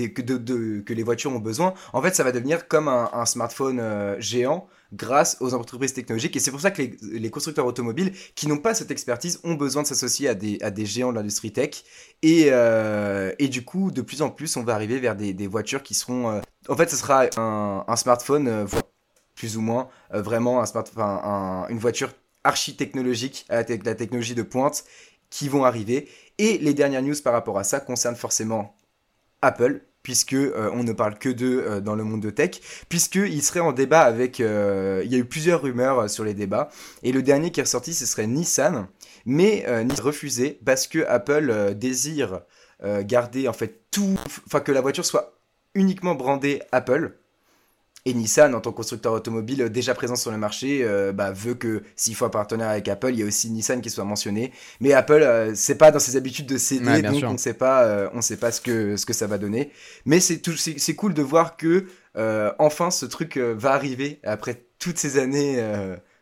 [0.06, 4.68] que, les voitures ont besoin, en fait ça va devenir comme un, smartphone euh, géant
[4.94, 6.36] grâce aux entreprises technologiques.
[6.36, 9.82] Et c'est pour ça que les, constructeurs automobiles qui n'ont pas cette expertise ont besoin
[9.82, 11.84] de s'associer à des, géants de l'industrie tech.
[12.22, 15.82] Et, euh, et du coup, de plus en plus, on va arriver vers des, voitures
[15.82, 16.44] qui seront...
[16.70, 18.68] En fait, ce sera un, smartphone,
[19.34, 20.86] plus ou moins, vraiment un smart,
[21.72, 22.12] une voiture
[22.44, 24.84] archi-technologique, avec la technologie de pointe,
[25.34, 26.08] qui vont arriver.
[26.38, 28.78] Et les dernières news par rapport à ça concernent forcément
[29.42, 33.42] Apple, puisque euh, on ne parle que d'eux euh, dans le monde de tech, puisqu'ils
[33.42, 34.40] seraient en débat avec...
[34.40, 36.70] euh, il y a eu plusieurs rumeurs sur les débats,
[37.02, 38.88] et le dernier qui est ressorti, ce serait Nissan,
[39.26, 42.42] mais Nissan refusé parce que Apple désire
[42.84, 44.20] garder en fait tout...
[44.46, 45.40] Enfin, que la voiture soit
[45.74, 47.18] uniquement brandée Apple.
[48.06, 51.32] Et Nissan, en tant que constructeur automobile euh, déjà présent sur le marché, euh, bah,
[51.32, 54.04] veut que s'il faut un partenaire avec Apple, il y a aussi Nissan qui soit
[54.04, 54.52] mentionné.
[54.82, 57.30] Mais Apple, euh, c'est pas dans ses habitudes de céder, Ouais, donc sûr.
[57.32, 59.72] on sait pas, euh, on sait pas ce que ce que ça va donner.
[60.06, 61.86] Mais c'est tout, c'est cool de voir que
[62.60, 65.58] enfin ce truc va arriver après toutes ces années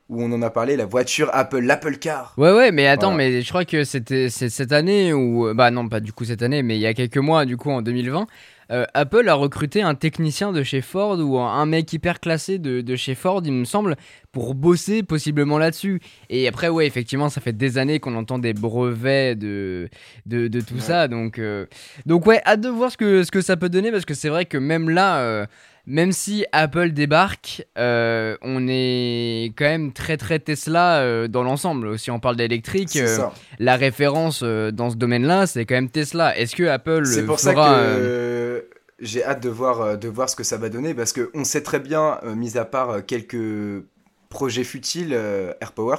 [0.08, 2.34] où on en a parlé, la voiture Apple, l'Apple Car.
[2.38, 3.30] Ouais, ouais, mais attends, Voilà.
[3.30, 6.64] mais je crois que c'était cette année ou bah non, pas du coup cette année,
[6.64, 8.28] mais il y a quelques mois, du coup en 2020,
[8.72, 12.82] euh, Apple a recruté un technicien de chez Ford ou un mec hyper classé de,
[12.82, 13.96] de chez Ford, il me semble,
[14.32, 16.00] pour bosser possiblement là-dessus.
[16.30, 19.90] Et après, ouais, effectivement, ça fait des années qu'on entend des brevets de,
[20.26, 20.80] de, de tout Ouais.
[20.80, 21.66] ça, donc, euh,
[22.06, 24.30] donc ouais, hâte de voir ce que, ce que ça peut donner parce que c'est
[24.30, 25.48] vrai que même là.
[25.92, 32.00] Même si Apple débarque, euh, on est quand même très très Tesla euh, dans l'ensemble.
[32.00, 33.18] Si on parle d'électrique, euh,
[33.60, 36.38] la référence dans ce domaine-là, c'est quand même Tesla.
[36.38, 38.66] Est-ce que Apple C'est pour ça que
[39.00, 41.64] j'ai hâte de voir, de voir ce que ça va donner parce que on sait
[41.64, 43.84] très bien, mis à part quelques
[44.30, 45.98] projets futiles, euh, AirPower,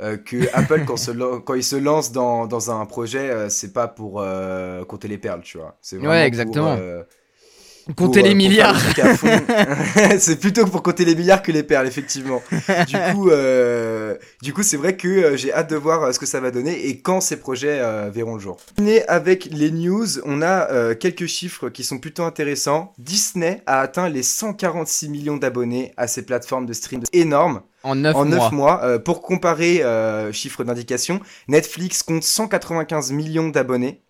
[0.00, 3.48] euh, que Apple, quand, se lan- quand il se lance dans, dans un projet, euh,
[3.50, 4.24] c'est pas pour
[4.88, 5.76] compter les perles, tu vois.
[5.82, 6.76] C'est Ouais, vraiment pour, exactement.
[7.94, 11.52] Compter pour, les euh, pour faire milliards le c'est plutôt pour compter les milliards que
[11.52, 12.42] les perles, effectivement.
[12.86, 16.18] Du coup, euh, du coup, c'est vrai que euh, j'ai hâte de voir euh, ce
[16.18, 18.56] que ça va donner et quand ces projets euh, verront le jour.
[19.08, 22.92] Avec les news, on a euh, quelques chiffres qui sont plutôt intéressants.
[22.98, 28.16] Disney a atteint les 146 millions d'abonnés à ses plateformes de stream énormes en 9
[28.16, 28.36] en mois.
[28.36, 28.84] 9 mois.
[28.84, 34.02] Euh, pour comparer euh, chiffre d'indication, Netflix compte 195 millions d'abonnés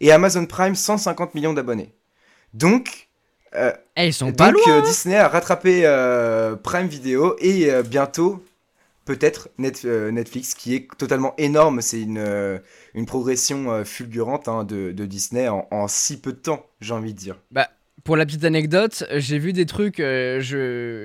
[0.00, 1.94] et Amazon Prime 150 millions d'abonnés.
[2.54, 3.08] Donc,
[3.54, 4.78] euh, Eh, ils sont pas donc loin.
[4.78, 8.44] euh, Disney a rattrapé euh, Prime Video et bientôt
[9.04, 11.80] peut-être Netflix, qui est totalement énorme.
[11.80, 12.60] C'est une,
[12.94, 17.12] une progression fulgurante hein, de, de, Disney en, en, si peu de temps, j'ai envie
[17.12, 17.36] de dire.
[17.50, 17.68] Bah,
[18.04, 20.38] pour la petite anecdote, j'ai vu des trucs, je,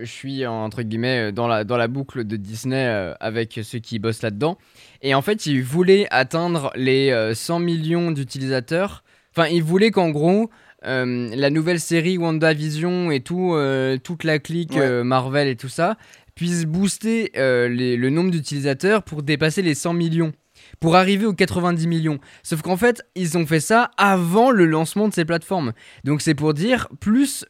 [0.04, 4.22] je, suis entre guillemets dans la, dans la boucle de Disney avec ceux qui bossent
[4.22, 4.58] là-dedans.
[5.02, 9.04] Et en fait, ils voulaient atteindre les 100 millions d'utilisateurs.
[9.36, 10.50] Enfin, ils voulaient qu'en gros,
[10.88, 15.70] euh, la nouvelle série WandaVision et tout, euh, toute la clique euh, Marvel et tout
[15.70, 15.98] ça,
[16.36, 20.32] puisse booster le nombre d'utilisateurs pour dépasser les 100 millions.
[20.80, 22.20] Pour arriver aux 90 millions.
[22.44, 25.74] Sauf qu'en fait, ils ont fait ça avant le lancement de ces plateformes.
[26.04, 27.46] Donc c'est pour dire, plus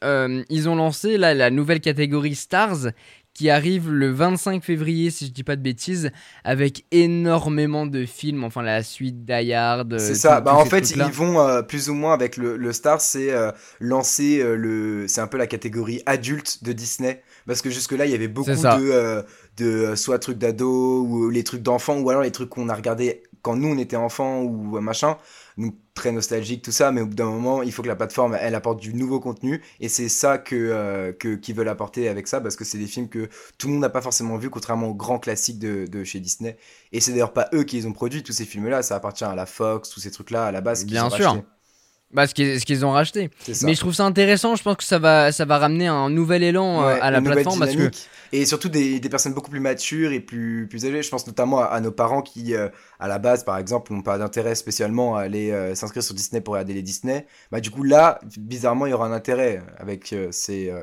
[0.50, 2.92] ils ont lancé la nouvelle catégorie Stars,
[3.38, 6.10] qui arrive le 25 février, si je dis pas de bêtises,
[6.44, 10.00] avec énormément de films, enfin la suite Die Hard.
[10.00, 13.00] C'est ça, bah en fait ils vont euh, plus ou moins avec le, le Star,
[13.00, 17.70] c'est euh, lancer euh, le, c'est un peu la catégorie adulte de Disney, parce que
[17.70, 19.24] jusque là il y avait beaucoup de,
[19.58, 23.22] de soit trucs d'ado ou les trucs d'enfants ou alors les trucs qu'on a regardé
[23.48, 25.18] quand nous on était enfants ou machin
[25.58, 28.38] donc très nostalgique tout ça mais au bout d'un moment il faut que la plateforme
[28.42, 32.28] elle apporte du nouveau contenu et c'est ça que euh, que qu'ils veulent apporter avec
[32.28, 34.88] ça parce que c'est des films que tout le monde n'a pas forcément vu contrairement
[34.88, 36.58] aux grands classiques de, de chez Disney.
[36.92, 39.24] Et c'est d'ailleurs pas eux qui les ont produits tous ces films là ça appartient
[39.24, 41.42] à la Fox tous ces trucs là à la base bien sûr
[42.12, 43.30] bah, ce qu'ils ont racheté.
[43.64, 46.42] Mais je trouve ça intéressant, je pense que ça va, ça va ramener un nouvel
[46.42, 47.60] élan euh, à la plateforme.
[47.60, 47.92] Parce que...
[48.32, 51.04] Et surtout des, des, personnes beaucoup plus matures et plus, plus âgées.
[51.04, 54.18] Je pense notamment à, nos parents qui, euh, à la base, par exemple, n'ont pas
[54.18, 57.26] d'intérêt spécialement à aller euh, s'inscrire sur Disney pour regarder les Disney.
[57.52, 60.74] Bah, du coup, là, bizarrement, il y aura un intérêt avec ces,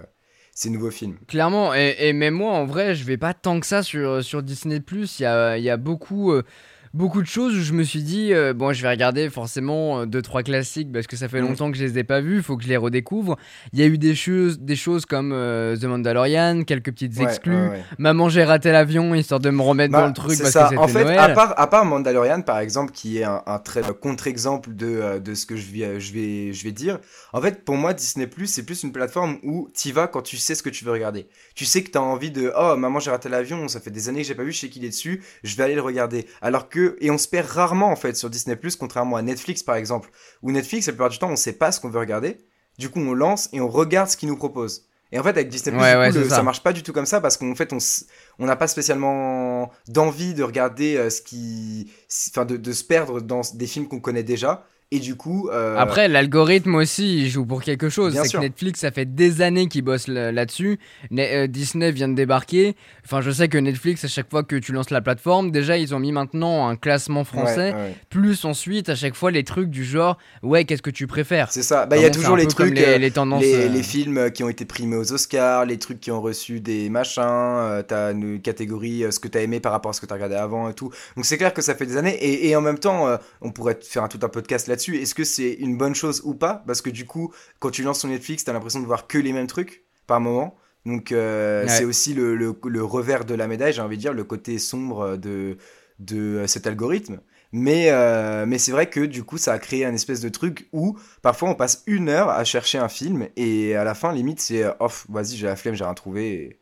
[0.52, 1.16] ces nouveaux films.
[1.26, 4.42] Clairement, et, et, même moi, en vrai, je vais pas tant que ça sur, sur
[4.42, 4.82] Disney.
[4.92, 6.34] Il y a, y a beaucoup
[6.94, 10.38] beaucoup de choses où je me suis dit, euh, bon, je vais regarder forcément 2-3
[10.38, 11.48] euh, classiques parce que ça fait mm.
[11.48, 13.36] longtemps que je les ai pas vus, il faut que je les redécouvre.
[13.72, 17.68] Il y a eu des choses, des choses comme euh, The Mandalorian, quelques petites exclus.
[17.98, 20.68] Maman, j'ai raté l'avion, histoire de me remettre bah, dans le truc parce ça.
[20.70, 24.74] que En fait, À, part, à part Mandalorian, par exemple, qui est un, très contre-exemple
[24.74, 27.00] de, de ce que je vais, je, vais, je vais dire,
[27.32, 30.36] en fait, pour moi, Disney Plus, c'est plus une plateforme où tu vas quand tu
[30.36, 31.26] sais ce que tu veux regarder.
[31.56, 34.08] Tu sais que tu as envie de, oh, maman, j'ai raté l'avion, ça fait des
[34.08, 36.26] années que j'ai pas vu, je sais qu'il est dessus, je vais aller le regarder.
[36.40, 39.62] Alors que et on se perd rarement en fait sur Disney Plus, contrairement à Netflix
[39.62, 40.10] par exemple,
[40.42, 42.38] où Netflix la plupart du temps on sait pas ce qu'on veut regarder,
[42.78, 44.88] du coup on lance et on regarde ce qu'ils nous propose.
[45.12, 45.76] Et en fait avec Disney
[46.10, 46.42] Plus, ça.
[46.42, 47.78] marche pas du tout comme ça parce qu'en fait on
[48.38, 51.90] on n'a pas spécialement d'envie de regarder euh, ce qui,
[52.30, 54.66] enfin de, de se perdre dans des films qu'on connaît déjà.
[54.90, 55.48] Et du coup.
[55.50, 58.16] Euh, Après, l'algorithme aussi, il joue pour quelque chose.
[58.22, 60.78] C'est que Netflix, ça fait des années qu'ils bossent là-dessus.
[61.12, 62.76] Euh, Disney vient de débarquer.
[63.04, 65.94] Enfin, je sais que Netflix, à chaque fois que tu lances la plateforme, déjà, ils
[65.94, 67.74] ont mis maintenant un classement français.
[68.10, 71.50] Plus ensuite, à chaque fois, les trucs du genre, ouais, qu'est-ce que tu préfères?
[71.50, 71.86] C'est ça.
[71.86, 72.74] Bah, il y a toujours les trucs.
[72.74, 73.42] Les, les, tendances.
[73.42, 77.82] Les, films qui ont été primés aux Oscars, les trucs qui ont reçu des machins.
[77.88, 80.68] t'as une catégorie, ce que t'as aimé par rapport à ce que t'as regardé avant
[80.68, 80.90] et tout.
[81.16, 82.14] Donc, c'est clair que ça fait des années.
[82.14, 83.08] Et, et en même temps,
[83.40, 86.34] on pourrait faire un, tout un podcast là-dessus est-ce que c'est une bonne chose ou
[86.34, 86.64] pas?
[86.66, 89.32] Parce que du coup, quand tu lances ton Netflix, t'as l'impression de voir que les
[89.32, 90.56] mêmes trucs par moment.
[90.84, 94.24] Donc euh, c'est aussi le, le, revers de la médaille, j'ai envie de dire, le
[94.24, 95.56] côté sombre de,
[95.98, 97.20] de cet algorithme.
[97.52, 100.68] Mais, euh, mais c'est vrai que du coup, ça a créé un espèce de truc
[100.72, 104.40] où parfois on passe une heure à chercher un film et à la fin, limite,
[104.40, 106.58] c'est off, vas-y, j'ai la flemme, j'ai rien trouvé.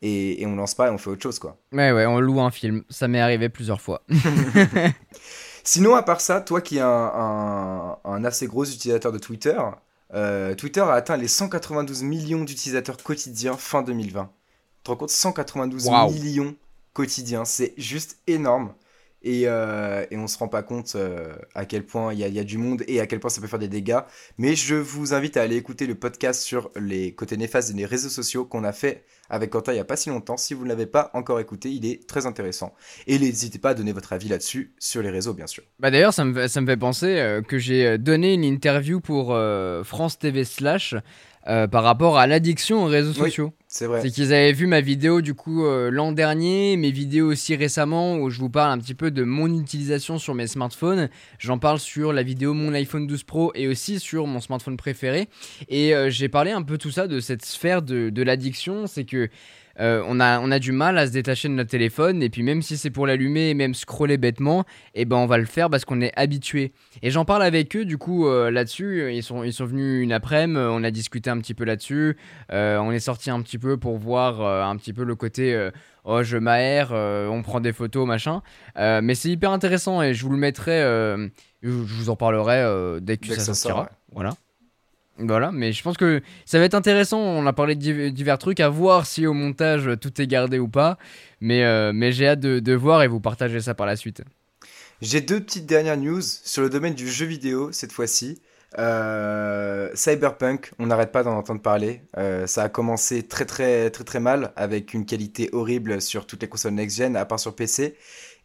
[0.00, 1.58] Et, et, on lance pas et on fait autre chose, quoi.
[1.72, 2.84] Ouais, ouais, on loue un film.
[2.88, 4.04] Ça m'est arrivé plusieurs fois.
[5.70, 9.60] Sinon, à part ça, toi qui es un, assez gros utilisateur de Twitter,
[10.14, 14.30] euh, Twitter a atteint les 192 millions d'utilisateurs quotidiens fin 2020.
[14.30, 15.10] Tu te rends compte?
[15.10, 16.56] 192 millions
[16.94, 18.72] quotidiens, c'est juste énorme.
[19.22, 22.38] Et, euh, et, on se rend pas compte euh, à quel point il y, y,
[22.38, 24.00] a du monde et à quel point ça peut faire des dégâts.
[24.38, 28.08] Mais je vous invite à aller écouter le podcast sur les côtés néfastes des réseaux
[28.08, 30.36] sociaux qu'on a fait avec Quentin il n'y a pas si longtemps.
[30.36, 32.74] Si vous ne l'avez pas encore écouté, il est très intéressant.
[33.06, 35.64] Et n'hésitez pas à donner votre avis là-dessus sur les réseaux, bien sûr.
[35.80, 39.00] Bah D'ailleurs, ça me, ça me fait penser euh, que j'ai euh, donné une interview
[39.00, 39.36] pour
[39.84, 40.94] France TV Slash
[41.44, 43.52] par rapport à l'addiction aux réseaux sociaux.
[43.70, 44.00] C'est vrai.
[44.00, 48.30] C'est qu'ils avaient vu ma vidéo du coup l'an dernier, mes vidéos aussi récemment où
[48.30, 51.10] je vous parle un petit peu de mon utilisation sur mes smartphones.
[51.38, 55.28] J'en parle sur la vidéo mon iPhone 12 Pro et aussi sur mon smartphone préféré.
[55.68, 58.86] Et j'ai parlé un peu tout ça de cette sphère de, de l'addiction.
[58.86, 59.28] C'est que
[59.80, 62.42] euh, on, a, on a du mal à se détacher de notre téléphone et puis
[62.42, 64.62] même si c'est pour l'allumer et même scroller bêtement,
[64.94, 66.72] et eh ben on va le faire parce qu'on est habitué.
[67.02, 70.12] Et j'en parle avec eux du coup euh, là-dessus, ils sont, ils sont venus une
[70.12, 72.16] après-midi, on a discuté un petit peu là-dessus,
[72.52, 75.68] euh, on est sorti un petit peu pour voir un petit peu le côté
[76.04, 78.42] oh je m'aère, on prend des photos machin,
[78.76, 80.80] mais c'est hyper intéressant et je vous le mettrai,
[81.62, 83.90] je vous en parlerai dès que, ça, sortira.
[84.12, 84.34] Voilà.
[85.18, 87.18] Voilà, mais je pense que ça va être intéressant.
[87.18, 90.68] On a parlé de divers trucs, à voir si au montage tout est gardé ou
[90.68, 90.96] pas.
[91.40, 94.22] Mais, euh, j'ai hâte de, voir et vous partager ça par la suite.
[95.02, 98.40] J'ai deux petites dernières news sur le domaine du jeu vidéo cette fois-ci.
[98.78, 102.02] Euh, Cyberpunk, on n'arrête pas d'en entendre parler.
[102.16, 106.42] Euh, ça a commencé très très très très mal avec une qualité horrible sur toutes
[106.42, 107.96] les consoles next-gen, à part sur PC.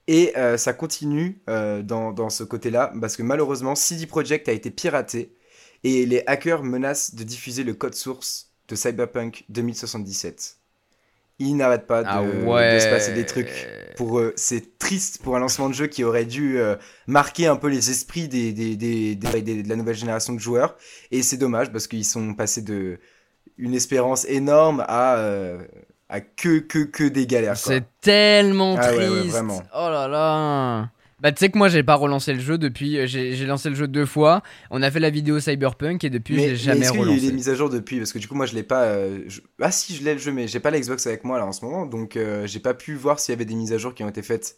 [0.07, 5.33] Et ça continue dans, dans, ce côté-là, parce que malheureusement, CD Projekt a été piraté
[5.83, 10.57] et les hackers menacent de diffuser le code source de Cyberpunk 2077.
[11.39, 13.67] Ils n'arrêtent pas de, ah se passer des trucs.
[13.97, 16.75] Pour eux, c'est triste pour un lancement de jeu qui aurait dû euh,
[17.07, 20.75] marquer un peu les esprits des, des, des, de la nouvelle génération de joueurs.
[21.11, 22.99] Et c'est dommage parce qu'ils sont passés de
[23.57, 25.63] une espérance énorme à, euh,
[26.09, 27.57] à que, que, que des galères.
[27.57, 29.35] C'est tellement ah triste.
[29.75, 30.89] Oh là là.
[31.23, 32.99] Bah, tu sais que moi, j'ai pas relancé le jeu depuis.
[32.99, 34.43] Euh, j'ai lancé le jeu deux fois.
[34.71, 37.11] On a fait la vidéo Cyberpunk et depuis, j'ai jamais mais est-ce relancé.
[37.11, 37.97] Il y a eu des mises à jour depuis?
[37.97, 38.83] Parce que du coup, moi, je l'ai pas.
[38.83, 39.19] Euh,
[39.61, 41.53] ah, si, je l'ai le jeu, mais j'ai pas la Xbox avec moi là en
[41.53, 41.85] ce moment.
[41.85, 44.09] Donc, euh, j'ai pas pu voir s'il y avait des mises à jour qui ont
[44.09, 44.57] été faites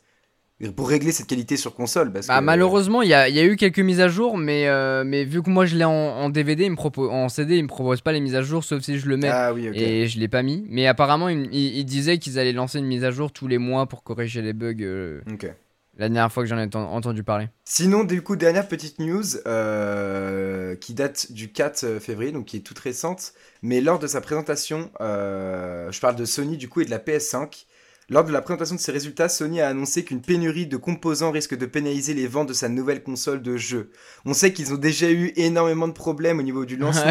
[0.76, 2.12] pour régler cette qualité sur console.
[2.12, 4.66] Parce bah, malheureusement, il y a, y a, eu quelques mises à jour, mais,
[5.04, 7.68] mais vu que moi je l'ai en, DVD, il me propose, en CD, il me
[7.68, 9.30] propose pas les mises à jour, sauf si je le mets.
[9.30, 10.66] Ah, oui, Et je l'ai pas mis.
[10.68, 13.86] Mais apparemment, il, il, disait qu'ils allaient lancer une mise à jour tous les mois
[13.86, 15.22] pour corriger les bugs.
[15.32, 15.54] ok
[15.98, 17.50] la dernière fois que j'en ai entendu parler.
[17.64, 22.58] Sinon, du coup, dernière petite news euh, qui date du 4 euh, février, donc qui
[22.58, 23.34] est toute récente.
[23.62, 27.00] Mais lors de sa présentation, euh, je parle de Sony du coup et de la
[27.00, 27.66] PS5.
[28.10, 31.58] Lors de la présentation de ses résultats, Sony a annoncé qu'une pénurie de composants risque
[31.58, 33.90] de pénaliser les ventes de sa nouvelle console de jeu.
[34.26, 37.02] On sait qu'ils ont déjà eu énormément de problèmes au niveau du lancement.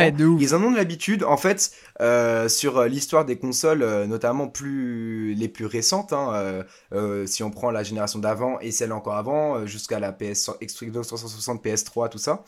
[0.41, 1.25] Ils en ont de l'habitude.
[1.25, 7.27] En fait, euh, sur l'histoire des consoles, euh, notamment plus les plus récentes, hein, euh,
[7.27, 11.65] si on prend la génération d'avant et celle encore avant, jusqu'à la PS Xbox 360,
[11.65, 12.45] PS3, tout ça.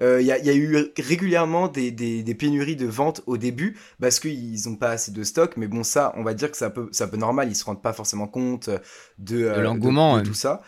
[0.00, 4.76] Il euh, y, a, eu régulièrement des, pénuries de vente au début parce qu'ils n'ont
[4.76, 5.56] pas assez de stock.
[5.56, 7.48] Mais bon, ça, on va dire que ça peut, ça peut normal.
[7.48, 8.70] Ils se rendent pas forcément compte
[9.18, 10.62] de, euh, l'engouement, tout ça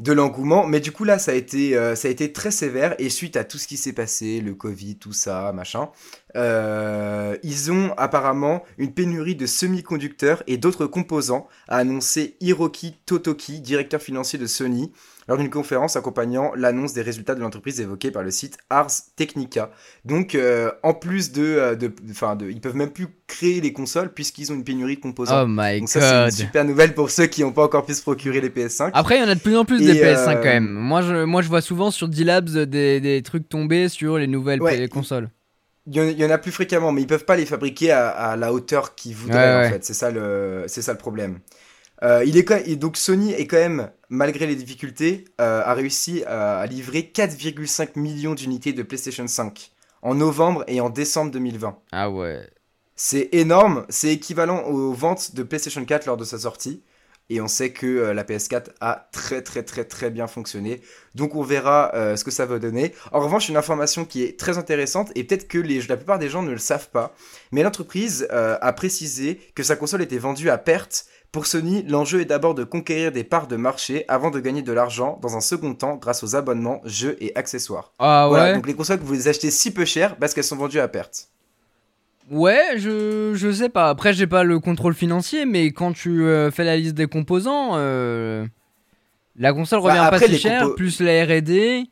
[0.00, 0.66] de l'engouement.
[0.66, 2.96] Mais du coup, là, ça a, été, euh, ça a été très sévère.
[2.98, 5.90] Et suite à tout ce qui s'est passé, le Covid, tout ça, machin,
[6.34, 14.02] ils ont apparemment une pénurie de semi-conducteurs et d'autres composants, a annoncé Hiroki Totoki, directeur
[14.02, 14.90] financier de Sony
[15.28, 19.70] lors d'une conférence accompagnant l'annonce des résultats de l'entreprise évoquée par le site Ars Technica.
[20.04, 23.72] Donc, euh, en plus de, euh, de, enfin, de, ils peuvent même plus créer les
[23.72, 25.44] consoles puisqu'ils ont une pénurie de composants.
[25.44, 27.94] Oh my Donc ça, c'est une super nouvelle pour ceux qui n'ont pas encore pu
[27.94, 28.90] se procurer les PS5.
[28.92, 30.68] Après, il y en a de plus en plus des PS5 quand même.
[30.68, 34.60] Moi je, moi, je vois souvent sur D-Labs des, des, trucs tomber sur les nouvelles
[34.88, 35.30] consoles.
[35.86, 38.94] Il y, en a plus fréquemment, mais ils peuvent pas les fabriquer à, la hauteur
[38.94, 39.84] qu'ils voudraient en fait.
[39.84, 41.40] C'est ça le, c'est ça le problème.
[42.02, 46.64] Euh, il est donc Sony est quand même, malgré les difficultés, euh, a réussi à,
[46.66, 49.72] livrer 4,5 millions d'unités de PlayStation 5
[50.02, 51.76] en novembre et en décembre 2020.
[51.92, 52.48] Ah ouais.
[52.96, 56.82] C'est énorme, c'est équivalent aux ventes de PlayStation 4 lors de sa sortie.
[57.30, 60.82] Et on sait que euh, la PS4 a très très très très bien fonctionné.
[61.14, 62.94] Donc on verra ce que ça va donner.
[63.12, 66.28] En revanche, une information qui est très intéressante et peut-être que les, la plupart des
[66.28, 67.14] gens ne le savent pas.
[67.50, 72.26] Mais l'entreprise a précisé que sa console était vendue à perte pour Sony, l'enjeu est
[72.26, 75.74] d'abord de conquérir des parts de marché avant de gagner de l'argent dans un second
[75.74, 77.92] temps grâce aux abonnements, jeux et accessoires.
[77.98, 78.54] Ah ouais?
[78.54, 80.86] donc les consoles que vous les achetez si peu cher parce qu'elles sont vendues à
[80.86, 81.30] perte.
[82.30, 83.88] Ouais, je, je sais pas.
[83.88, 87.72] Après, j'ai pas le contrôle financier, mais quand tu euh, fais la liste des composants,
[87.72, 88.46] euh,
[89.34, 91.88] la console bah, revient pas si cher, plus la RD.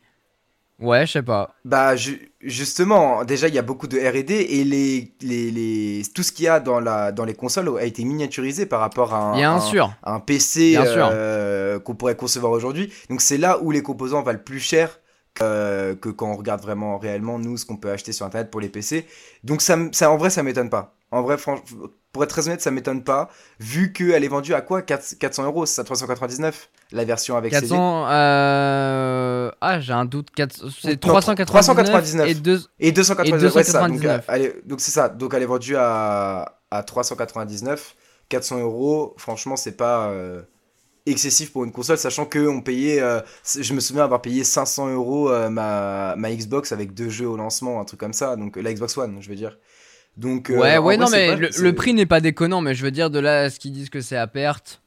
[0.78, 1.57] Ouais, je sais pas.
[1.64, 1.96] Bah
[2.42, 6.44] justement, déjà il y a beaucoup de R&D et les, les, les, tout ce qu'il
[6.44, 9.61] y a dans, la, dans les consoles a été miniaturisé par rapport à un, Bien
[9.61, 9.92] sûr.
[10.02, 12.92] un PC euh, qu'on pourrait concevoir aujourd'hui.
[13.09, 15.00] Donc c'est là où les composants valent plus cher
[15.35, 18.61] que, que quand on regarde vraiment réellement nous ce qu'on peut acheter sur internet pour
[18.61, 19.07] les PC.
[19.44, 20.94] Donc ça, ça en vrai ça m'étonne pas.
[21.12, 21.37] En vrai,
[22.12, 23.28] pour être très honnête, ça m'étonne pas,
[23.61, 24.81] vu qu'elle est vendue à quoi?
[24.81, 29.12] 400 euros, c'est à 399 la version avec 400, euh...
[29.64, 30.31] Ah, j'ai un doute.
[30.83, 32.61] C'est 399, et, 2...
[32.81, 33.55] et 299.
[33.55, 33.87] Ouais, ça.
[33.87, 35.09] Donc, euh, donc c'est ça.
[35.09, 37.94] Donc elle est vendue à, à 399.
[38.29, 40.43] 400 euros, franchement, c'est pas euh,
[41.07, 43.01] excessif pour une console, sachant que on payait.
[43.01, 43.20] Euh,
[43.57, 47.80] je me souviens avoir payé 500 euros ma, ma Xbox avec deux jeux au lancement,
[47.80, 48.34] un truc comme ça.
[48.34, 49.59] Donc la Xbox One, je veux dire.
[50.16, 53.20] Donc, ouais, ouais, non, mais le, prix n'est pas déconnant, mais je veux dire, de
[53.20, 54.82] là à ce qu'ils disent que c'est à perte.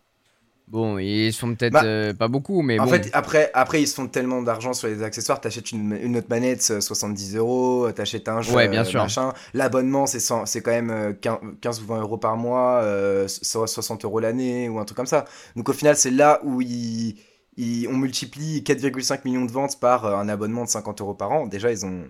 [0.67, 3.93] Bon, ils sont peut-être bah, euh, pas beaucoup, mais en fait, après, après, ils se
[3.93, 5.39] font tellement d'argent sur les accessoires.
[5.39, 7.91] T'achètes une, une autre manette, 70 euros.
[7.91, 9.05] T'achètes un jeu, ouais, bien sûr.
[9.53, 11.15] L'abonnement, c'est c'est quand même
[11.61, 12.83] 15 ou 20 euros par mois,
[13.27, 15.25] 60 euros l'année ou un truc comme ça.
[15.55, 17.15] Donc au final, c'est là où ils,
[17.57, 21.45] ils, on multiplie 4,5 millions de ventes par un abonnement de 50 euros par an.
[21.45, 22.05] Déjà, ils ont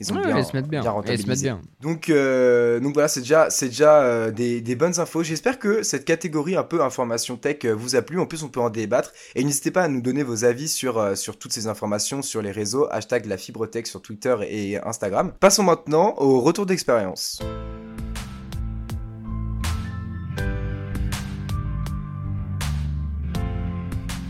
[0.00, 0.80] Ils ont Ouais, bien, ils se mettent bien.
[0.80, 1.46] bien Ils se mettent rentabilisé.
[1.46, 1.60] bien.
[1.82, 5.22] Donc, euh, donc voilà, c'est déjà, c'est déjà euh, des, des bonnes infos.
[5.22, 8.18] J'espère que cette catégorie un peu information tech euh, vous a plu.
[8.18, 9.12] En plus, on peut en débattre.
[9.34, 12.40] Et n'hésitez pas à nous donner vos avis sur, euh, sur toutes ces informations sur
[12.42, 12.88] les réseaux.
[12.90, 15.32] Hashtag la fibre tech sur Twitter et Instagram.
[15.38, 17.40] Passons maintenant au retour d'expérience.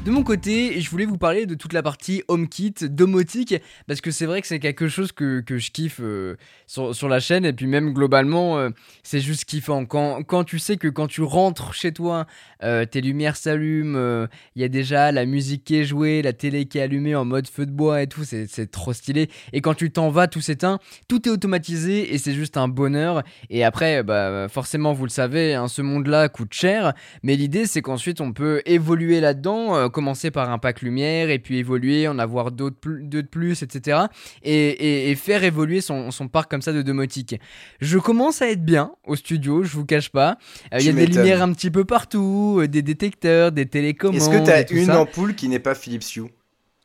[0.04, 3.54] De mon côté, je voulais vous parler de toute la partie HomeKit, domotique,
[3.86, 6.36] parce que c'est vrai que c'est quelque chose que, je kiffe euh,
[6.66, 8.70] sur, la chaîne, et puis même globalement, euh,
[9.02, 9.84] c'est juste kiffant.
[9.84, 12.26] Quand tu sais que quand tu rentres chez toi,
[12.62, 16.66] euh, tes lumières s'allument, il y a déjà la musique qui est jouée, la télé
[16.66, 19.28] qui est allumée en mode feu de bois et tout, c'est c'est trop stylé.
[19.52, 23.22] Et quand tu t'en vas, tout s'éteint, tout est automatisé, et c'est juste un bonheur.
[23.48, 26.92] Et après, bah, forcément, vous le savez, hein, ce monde-là coûte cher,
[27.22, 31.38] mais l'idée c'est qu'ensuite on peut évoluer là-dedans, euh, commencer par un pack lumière et
[31.38, 33.98] puis évoluer, en avoir d'autres de plus, etc.
[34.42, 37.36] Et, et- et faire évoluer son, son parc comme ça de domotique.
[37.80, 40.38] Je commence à être bien au studio, je vous cache pas.
[40.74, 44.16] Euh, Il y a des lumières un petit peu partout, euh, des détecteurs, des télécommandes.
[44.16, 45.00] Est-ce que t'as tout une ça.
[45.00, 46.24] ampoule qui n'est pas Philips Hue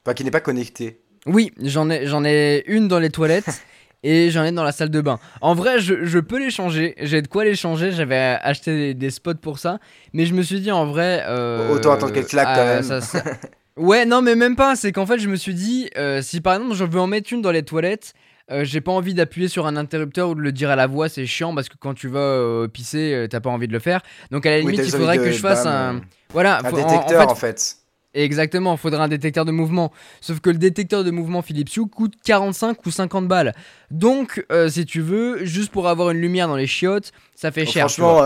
[0.06, 1.00] Enfin, qui n'est pas connectée?
[1.26, 3.64] Oui, j'en ai, j'en ai une dans les toilettes.
[4.08, 5.18] Et j'en ai dans la salle de bain.
[5.42, 6.94] En vrai, je, je peux les changer.
[7.02, 7.92] J'ai de quoi les changer.
[7.92, 9.80] J'avais acheté des, des spots pour ça.
[10.14, 11.24] Mais je me suis dit, en vrai.
[11.26, 12.84] euh, Autant attendre qu'elle claque, quand même.
[12.84, 13.24] ça- ça-
[13.78, 14.76] Ouais, non, mais même pas.
[14.76, 17.34] C'est qu'en fait, je me suis dit, euh, si par exemple, je veux en mettre
[17.34, 18.14] une dans les toilettes,
[18.52, 21.10] euh, j'ai pas envie d'appuyer sur un interrupteur ou de le dire à la voix.
[21.10, 23.80] C'est chiant parce que quand tu vas euh, pisser, euh, t'as pas envie de le
[23.80, 24.02] faire.
[24.32, 26.02] Donc à la limite, il faudrait que je fasse bam, un.
[26.34, 27.76] Voilà, Un faut- en- en détecteur, fait, en fait.
[28.18, 29.92] Exactement, il faudra un détecteur de mouvement.
[30.22, 33.54] Sauf que le détecteur de mouvement Philips Hue coûte 45 ou 50 balles.
[33.92, 37.74] Donc, si tu veux, juste pour avoir une lumière dans les chiottes, ça fait Donc,
[37.74, 37.90] cher.
[37.90, 38.22] franchement,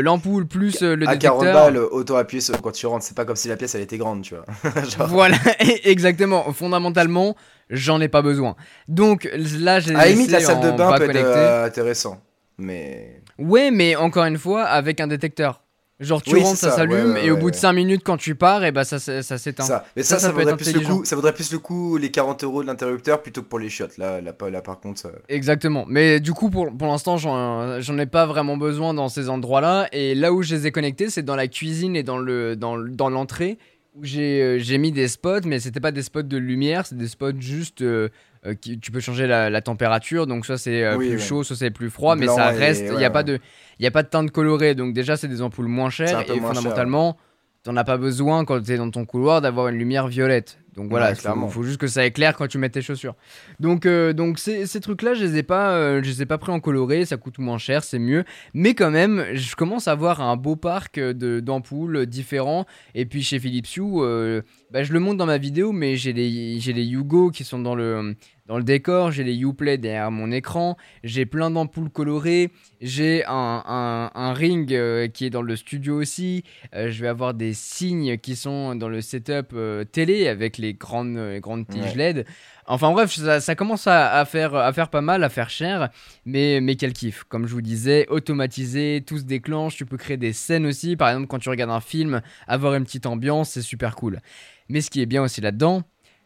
[0.00, 1.64] L'ampoule plus le à 40 détecteur.
[1.64, 3.04] balles, autant appuyer sur quand tu rentres.
[3.04, 4.46] C'est pas comme si la pièce elle était grande, tu vois.
[4.98, 5.36] Genre, Voilà,
[5.84, 6.50] exactement.
[6.54, 7.36] Fondamentalement,
[7.70, 8.56] j'en ai pas besoin.
[8.88, 11.28] Donc là, j'ai la limite, la salle de bain bas peut être connecté.
[11.30, 12.20] euh, intéressant.
[12.58, 13.20] Mais.
[13.38, 15.60] Ouais, mais encore une fois, avec un détecteur.
[16.00, 17.60] Genre, tu Oui, rentres, ça ça, s'allume, ouais, ouais, et au ouais, bout de ouais.
[17.60, 19.62] 5 minutes, quand tu pars, et bah ça, ça, ça s'éteint.
[19.62, 19.84] Ça.
[19.94, 22.62] Mais Ça, ça, vaudrait plus le coup, ça vaudrait plus le coup les 40 euros
[22.62, 23.96] de l'interrupteur plutôt que pour les chiottes.
[23.96, 25.00] Là, là, par contre.
[25.00, 25.84] ça- Exactement.
[25.88, 29.86] Mais du coup, pour, pour l'instant, j'en j'en ai pas vraiment besoin dans ces endroits-là.
[29.92, 32.76] Et là où je les ai connectés, c'est dans la cuisine et dans le dans,
[32.76, 33.56] dans l'entrée
[33.94, 36.96] où j'ai euh, j'ai mis des spots, mais c'était pas des spots de lumière, c'est
[36.96, 38.08] des spots juste euh,
[38.44, 40.26] euh, qui tu peux changer la, la température.
[40.26, 41.22] Donc soit c'est Oui, plus ouais.
[41.22, 42.82] chaud, soit c'est plus froid, mais ça reste.
[42.86, 43.12] Il ouais, y a ouais.
[43.12, 43.38] pas de
[43.78, 44.74] il y a pas de teinte colorée.
[44.74, 47.16] Donc déjà, c'est des ampoules moins chères et moins cher, fondamentalement,
[47.62, 50.58] t'en as pas besoin quand t'es dans ton couloir d'avoir une lumière violette.
[50.74, 53.14] Donc voilà, il faut, juste que ça éclaire quand tu mets tes chaussures.
[53.60, 56.38] Donc, euh, donc ces, ces trucs-là, je les ai pas, euh, je les ai pas
[56.38, 58.24] pris en coloré, ça coûte moins cher, c'est mieux.
[58.54, 62.66] Mais quand même, je commence à avoir un beau parc de d'ampoules différents.
[62.94, 66.12] Et puis chez Philips Hue, euh, bah, je le montre dans ma vidéo, mais j'ai
[66.12, 68.16] les, j'ai les Hugo qui sont dans le
[68.46, 72.50] dans le décor, j'ai les Uplay derrière mon écran, j'ai plein d'ampoules colorées,
[72.82, 77.08] j'ai un, un, un ring euh, qui est dans le studio aussi, euh, je vais
[77.08, 81.66] avoir des signes qui sont dans le setup euh, télé avec les grandes, les grandes
[81.66, 82.12] tiges Ouais.
[82.12, 82.26] LED.
[82.66, 85.88] Enfin bref, ça, ça commence à, à faire, à faire pas mal, à faire cher,
[86.26, 87.24] mais, mais quel kiff.
[87.24, 90.96] Comme je vous disais, automatisé, tout se déclenche, tu peux créer des scènes aussi.
[90.96, 94.20] Par exemple, quand tu regardes un film, avoir une petite ambiance, c'est super cool.
[94.68, 95.82] Mais ce qui est bien aussi là-dedans,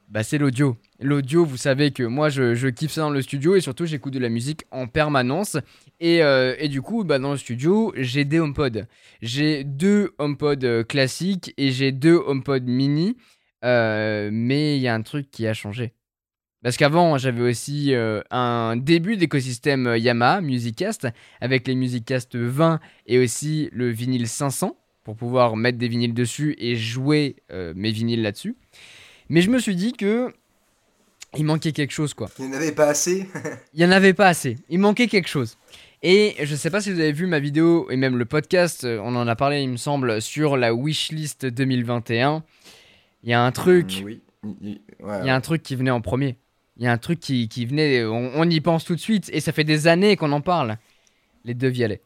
[0.08, 0.76] bah, c'est l'audio.
[1.00, 4.14] L'audio, vous savez que moi je, je kiffe ça dans le studio et surtout j'écoute
[4.14, 5.58] de la musique en permanence.
[6.00, 8.86] Et, euh, et du coup, bah, dans le studio, j'ai des HomePod.
[9.20, 13.16] J'ai deux HomePod euh, classiques et j'ai deux HomePod mini.
[13.64, 15.92] Euh, mais il y a un truc qui a changé.
[16.62, 21.06] Parce qu'avant, j'avais aussi un début d'écosystème Yamaha Musicast
[21.40, 26.56] avec les Musicast 20 et aussi le vinyle 500 pour pouvoir mettre des vinyles dessus
[26.58, 27.36] et jouer
[27.76, 28.56] mes vinyles là-dessus.
[29.28, 30.32] Mais je me suis dit que
[31.36, 32.28] il manquait quelque chose quoi.
[32.38, 33.28] Il n'y en avait pas assez.
[33.74, 34.56] Il y en avait pas assez.
[34.70, 35.56] Il manquait quelque chose.
[36.02, 39.00] Et je sais pas si vous avez vu ma vidéo et même le podcast, euh,
[39.02, 42.44] on en a parlé il me semble sur la wishlist 2021.
[43.24, 44.20] Il y a un truc Mm, oui.
[44.62, 46.36] Il- ouais, y a un truc qui venait en premier.
[46.76, 49.28] Il y a un truc qui, qui venait, on, on y pense tout de suite,
[49.32, 50.76] et ça fait des années qu'on en parle.
[51.44, 52.00] Les deux Vialets.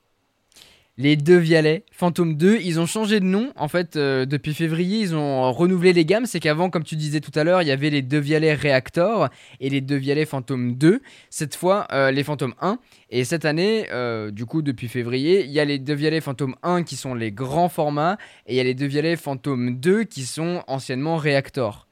[0.99, 4.99] Les deux Vialets, Phantom 2, ils ont changé de nom, en fait, euh, depuis février,
[4.99, 6.27] ils ont renouvelé les gammes.
[6.27, 9.31] C'est qu'avant, comme tu disais tout à l'heure, il y avait les deux Vialets Reactor
[9.59, 11.01] et les deux Vialets Phantom 2.
[11.31, 12.79] Cette fois, euh, les Phantom 1.
[13.09, 16.55] Et cette année, euh, du coup, depuis février, il y a les deux Vialets Phantom
[16.63, 20.05] 1 qui sont les grands formats, et il y a les deux Vialets Phantom 2
[20.05, 21.89] qui sont anciennement Reactor.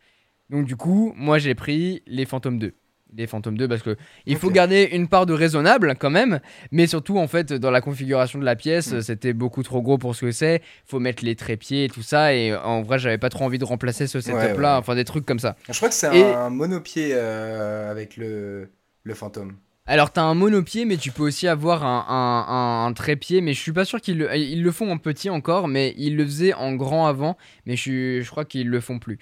[0.50, 2.74] Donc du coup, moi j'ai pris les Phantom 2.
[3.16, 3.96] Les Phantom 2 parce que
[4.26, 6.40] il faut garder une part de raisonnable quand même,
[6.70, 9.00] mais surtout en fait dans la configuration de la pièce, Mm.
[9.02, 10.62] c'était beaucoup trop gros pour ce que c'est.
[10.86, 13.64] Faut mettre les trépieds et tout ça et en vrai, j'avais pas trop envie de
[13.64, 14.66] remplacer ce setup là, ouais, ouais.
[14.78, 15.56] enfin des trucs comme ça.
[15.68, 18.70] Je crois que c'est Et- un monopied euh, avec le,
[19.02, 19.56] le fantôme.
[19.86, 23.40] Alors, t'as un monopied, mais tu peux aussi avoir un, un, un, trépied.
[23.40, 26.14] Mais je suis pas sûr qu'ils le, ils le font en petit encore, mais ils
[26.14, 27.36] le faisaient en grand avant.
[27.66, 29.18] Mais je, je crois qu'ils le font plus.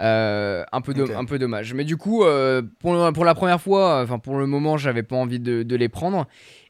[0.00, 1.74] Euh, un, peu un peu dommage.
[1.74, 5.16] Mais du coup, euh, pour, pour, la première fois, enfin pour le moment, j'avais pas
[5.16, 6.26] envie de, de, les prendre.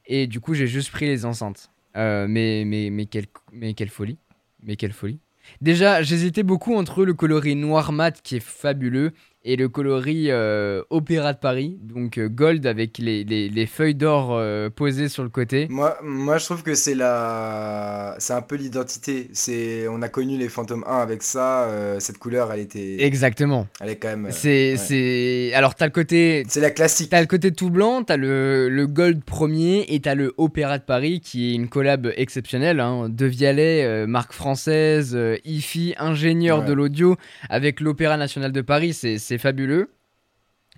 [0.06, 1.70] Et du coup, j'ai juste pris les enceintes.
[1.96, 4.18] Euh, mais, mais, mais, quelle, mais quelle folie.
[4.62, 5.20] Mais quelle folie.
[5.60, 9.12] Déjà, j'hésitais beaucoup entre le coloris noir mat qui est fabuleux
[9.42, 13.94] et le coloris euh, Opéra de Paris, donc euh, gold avec les, les, les feuilles
[13.94, 15.66] d'or euh, posées sur le côté.
[15.70, 18.16] Moi, moi je trouve que c'est la...
[18.18, 19.30] c'est un peu l'identité.
[19.32, 19.88] C'est...
[19.88, 21.68] On a connu les Phantom 1 avec ça,
[21.98, 23.02] cette couleur, elle était...
[23.02, 23.66] Exactement.
[23.80, 24.28] Elle est quand même...
[24.30, 25.52] c'est, c'est...
[25.54, 26.44] Alors, t'as le côté...
[26.48, 27.10] C'est la classique.
[27.10, 30.84] T'as le côté tout blanc, t'as le, le gold premier et t'as le Opéra de
[30.84, 32.80] Paris qui est une collab exceptionnelle.
[32.80, 33.08] Hein.
[33.08, 37.16] De Vialet, marque française, IFI, ingénieur de l'audio
[37.48, 39.90] avec l'Opéra National de Paris, c'est c'est fabuleux.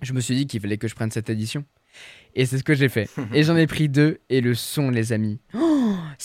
[0.03, 1.65] Je me suis dit qu'il fallait que je prenne cette édition.
[2.35, 3.09] Et c'est ce que j'ai fait.
[3.33, 4.19] et j'en ai pris deux.
[4.29, 5.39] Et le son, les amis.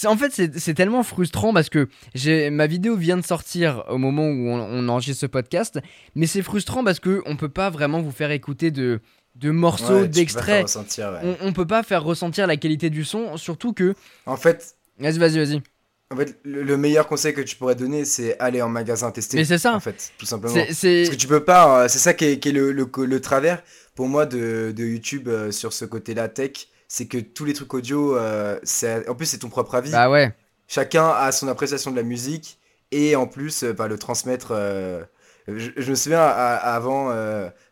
[0.04, 1.88] Oh en fait, c'est tellement frustrant parce que
[2.50, 5.80] ma vidéo vient de sortir au moment où on, enregistre ce podcast.
[6.14, 9.00] Mais c'est frustrant parce qu'on ne peut pas vraiment vous faire écouter de,
[9.34, 10.78] de morceaux, d'extraits.
[11.00, 13.36] On, on peut pas faire ressentir la qualité du son.
[13.36, 13.94] Surtout que.
[14.26, 14.76] En fait.
[14.98, 15.62] Vas-y, vas-y, vas-y.
[16.10, 19.36] En fait, le, meilleur conseil que tu pourrais donner, c'est aller en magasin tester.
[19.36, 19.74] Mais c'est ça.
[19.74, 20.54] En fait, tout simplement.
[20.54, 21.84] Parce que tu peux pas.
[21.84, 23.62] Euh, c'est ça qui est, le, le, travers
[23.94, 26.68] pour moi de, de YouTube euh, sur ce côté-là tech.
[26.88, 28.58] C'est que tous les trucs audio, euh,
[29.06, 29.90] en plus, c'est ton propre avis.
[29.90, 30.32] Bah ouais.
[30.66, 32.58] Chacun a son appréciation de la musique
[32.90, 34.54] et en plus, bah, le transmettre.
[35.46, 37.10] Je, me souviens, avant,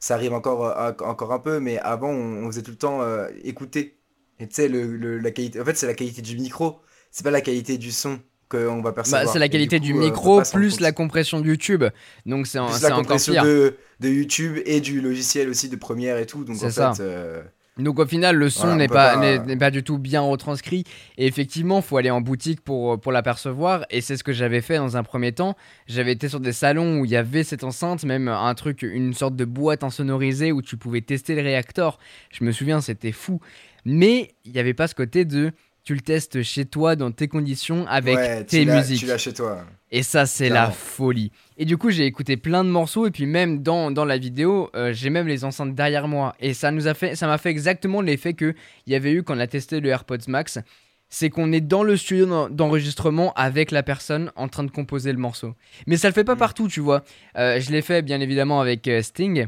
[0.00, 3.00] ça arrive encore, encore un peu, mais avant, on, faisait tout le temps
[3.42, 3.98] écouter.
[4.38, 5.60] Et tu sais, le, la qualité.
[5.60, 6.80] En fait, c'est la qualité du micro
[7.16, 9.24] c'est pas la qualité du son qu'on va percevoir.
[9.24, 11.82] Bah, c'est la qualité du, euh, micro plus la compression de YouTube.
[12.26, 16.44] Donc c'est la compression De, de, YouTube et du logiciel aussi de Premiere et tout.
[16.44, 16.92] Donc en ça.
[16.92, 17.02] fait.
[17.02, 17.42] Euh,
[17.78, 20.84] donc au final, le son n'est pas, n'est pas du tout bien retranscrit.
[21.16, 23.86] Et effectivement, il faut aller en boutique pour, pour l'apercevoir.
[23.88, 25.56] Et c'est ce que j'avais fait dans un premier temps.
[25.86, 29.14] J'avais été sur des salons où il y avait cette enceinte, même un truc, une
[29.14, 31.98] sorte de boîte insonorisée où tu pouvais tester le réacteur.
[32.30, 33.40] Je me souviens, c'était fou.
[33.86, 35.52] Mais il n'y avait pas ce côté de
[35.86, 38.98] tu le testes chez toi dans tes conditions avec tes musiques.
[38.98, 39.64] Tu l'as chez toi.
[39.92, 41.30] Et ça, c'est la folie.
[41.58, 44.68] Et du coup, j'ai écouté plein de morceaux et puis même dans, dans la vidéo,
[44.74, 46.34] euh, j'ai même les enceintes derrière moi.
[46.40, 48.52] Et ça nous a fait, ça m'a fait exactement l'effet que
[48.88, 50.58] il y avait eu quand on a testé le AirPods Max.
[51.08, 55.18] C'est qu'on est dans le studio d'enregistrement avec la personne en train de composer le
[55.18, 55.54] morceau.
[55.86, 56.38] Mais ça le fait pas mm.
[56.38, 57.04] partout, tu vois.
[57.38, 59.46] Euh, je l'ai fait bien évidemment avec euh, Sting.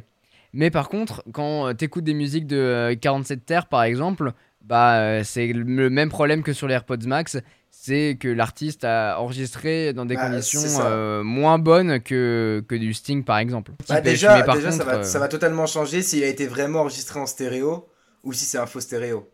[0.52, 4.32] Mais par contre, quand tu écoutes des musiques de 47 terres par exemple,
[4.62, 7.38] bah, euh, c'est le même problème que sur les AirPods Max.
[7.70, 12.92] C'est que l'artiste a enregistré dans des bah, conditions euh, moins bonnes que, que du
[12.92, 13.72] Sting, par exemple.
[13.88, 17.20] Bah, déjà, déjà ça, va, euh, ça, va, totalement changer s'il a été vraiment enregistré
[17.20, 17.86] en stéréo
[18.24, 19.30] ou si c'est un faux stéréo.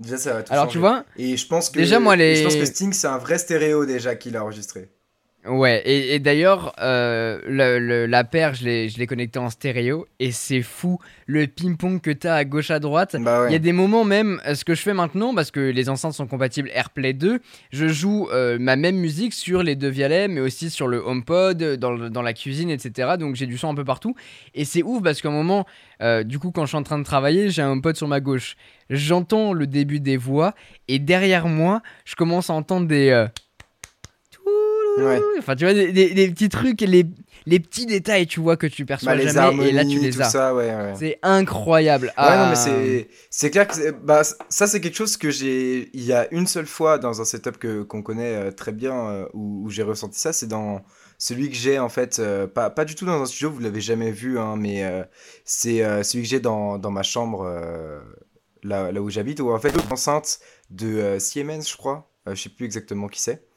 [0.00, 2.36] Déjà, ça va tout Alors, tu vois Et je pense que, déjà, moi, les...
[2.36, 4.90] je pense que Sting, c'est un vrai stéréo déjà qu'il a enregistré.
[5.46, 11.46] Ouais, et, d'ailleurs, euh, la paire, je l'ai connecté en stéréo, et c'est fou le
[11.46, 13.16] ping-pong que t'as à gauche à droite.
[13.18, 15.60] Bah Il y a des moments même, euh, ce que je fais maintenant, parce que
[15.60, 17.40] les enceintes sont compatibles AirPlay 2,
[17.72, 21.76] je joue euh, ma même musique sur les deux vialets, mais aussi sur le HomePod,
[21.76, 23.12] dans, dans la cuisine, etc.
[23.18, 24.14] Donc j'ai du son un peu partout.
[24.54, 25.64] Et c'est ouf parce qu'à un moment,
[26.24, 28.56] du coup, quand je suis en train de travailler, j'ai un HomePod sur ma gauche.
[28.90, 30.54] J'entends le début des voix,
[30.88, 33.26] et derrière moi, je commence à entendre des
[35.38, 37.06] Enfin, tu vois, des, petits trucs, les,
[37.46, 40.30] les petits détails, tu vois, que tu perçois bah, jamais, et là tu les as.
[40.98, 42.12] C'est incroyable.
[42.16, 42.54] Ah.
[43.30, 45.90] c'est clair que bah, ça, c'est quelque chose que j'ai.
[45.94, 48.94] Il y a une seule fois dans un setup que qu'on connaît euh, très bien
[48.94, 50.82] euh, où, j'ai ressenti ça, c'est dans
[51.18, 53.80] celui que j'ai en fait, euh, pas, pas du tout dans un studio, vous l'avez
[53.80, 54.84] jamais vu, hein, mais
[55.44, 57.44] c'est celui que j'ai dans, dans ma chambre,
[58.62, 62.64] là, là où j'habite, où en fait, enceinte de Siemens, je crois, je sais plus
[62.64, 63.49] exactement qui c'est.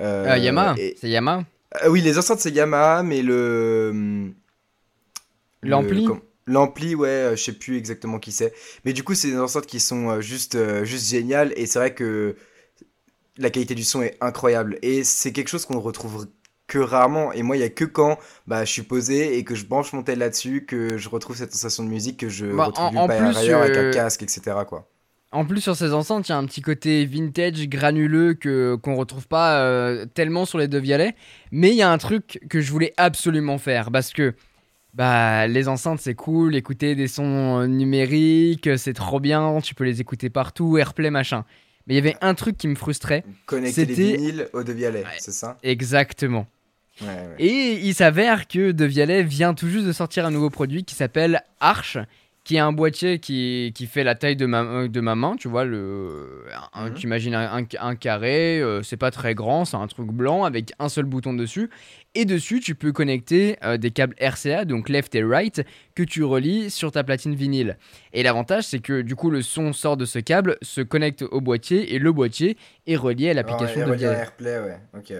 [0.00, 1.44] Euh, Yamaha, c'est Yamaha
[1.82, 4.32] euh, Oui, les enceintes c'est Yamaha, mais le...
[5.62, 6.06] L'ampli
[6.48, 8.54] L'ampli, ouais, euh, je sais plus exactement qui c'est.
[8.84, 11.52] Mais du coup, c'est des enceintes qui sont juste, juste géniales.
[11.56, 12.36] Et c'est vrai que
[13.36, 14.78] la qualité du son est incroyable.
[14.82, 16.28] Et c'est quelque chose qu'on retrouve
[16.66, 17.32] que rarement.
[17.32, 19.92] Et moi, il y a que quand bah, je suis posé et que je branche
[19.92, 23.06] mon tel là-dessus que je retrouve cette sensation de musique que je bah, retrouve en,
[23.06, 24.58] plus, ailleurs avec un casque, etc.
[24.68, 24.88] Quoi.
[25.32, 28.94] En plus, sur ces enceintes, il y a un petit côté vintage, granuleux, que qu'on
[28.94, 31.14] retrouve pas euh, tellement sur les deux violets.
[31.50, 34.34] Mais il y a un truc que je voulais absolument faire parce que
[34.94, 39.84] bah les enceintes c'est cool, écouter des sons euh, numériques, c'est trop bien, tu peux
[39.84, 41.44] les écouter partout, AirPlay machin.
[41.86, 43.22] Mais il y avait un truc qui me frustrait.
[43.44, 45.58] Connecter les vinyles au De Vialet, c'est ça?
[45.62, 46.46] Exactement.
[47.38, 50.94] Et il s'avère que De Vialet vient tout juste de sortir un nouveau produit qui
[50.94, 51.98] s'appelle Arch
[52.46, 55.48] qui est un boîtier qui, qui fait la taille de ma, de ma main, tu
[55.48, 56.44] vois, le,
[56.74, 56.94] un, Mhm.
[56.94, 60.88] tu imagines un, carré, euh, c'est pas très grand, c'est un truc blanc avec un
[60.88, 61.70] seul bouton dessus.
[62.14, 65.64] Et dessus, tu peux connecter euh, des câbles RCA, donc left et right,
[65.96, 67.78] que tu relis sur ta platine vinyle.
[68.12, 71.40] Et l'avantage, c'est que du coup, le son sort de ce câble, se connecte au
[71.40, 74.04] boîtier, et le boîtier est relié à l'application Ah, de ouais.
[74.04, 74.78] AirPlay, ouais.
[74.96, 75.12] Ok.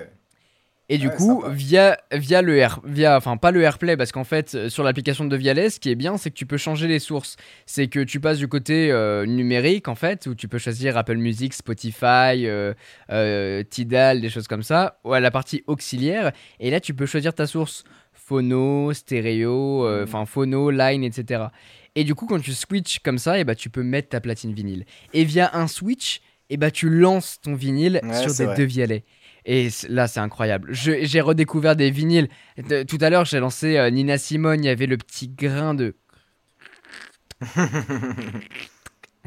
[0.89, 1.53] Et du Ouais, coup, sympa.
[1.53, 5.25] via, via le Air, via, enfin pas le AirPlay, parce qu'en fait, euh, sur l'application
[5.25, 7.37] de Vialet, ce qui est bien, c'est que tu peux changer les sources.
[7.67, 11.17] C'est que tu passes du côté euh, numérique, en fait, où tu peux choisir Apple
[11.17, 12.73] Music, Spotify, euh,
[13.11, 16.31] euh, Tidal, des choses comme ça, ou à la partie auxiliaire.
[16.61, 17.83] Et là, tu peux choisir ta source
[18.13, 20.03] phono, stéréo, Mhm.
[20.05, 21.45] enfin phono, line, etc.
[21.97, 24.53] Et du coup, quand tu switches comme ça, et bah, tu peux mettre ta platine
[24.53, 24.85] vinyle.
[25.13, 28.57] Et via un switch, et bah, tu lances ton vinyle Ouais, sur des vrai.
[28.57, 28.67] deux.
[29.47, 30.71] Et là, c'est incroyable.
[30.73, 32.29] J'ai redécouvert des vinyles.
[32.59, 34.65] De- tout à l'heure, j'ai lancé euh, Nina Simone.
[34.65, 35.95] Il y avait le petit grain de.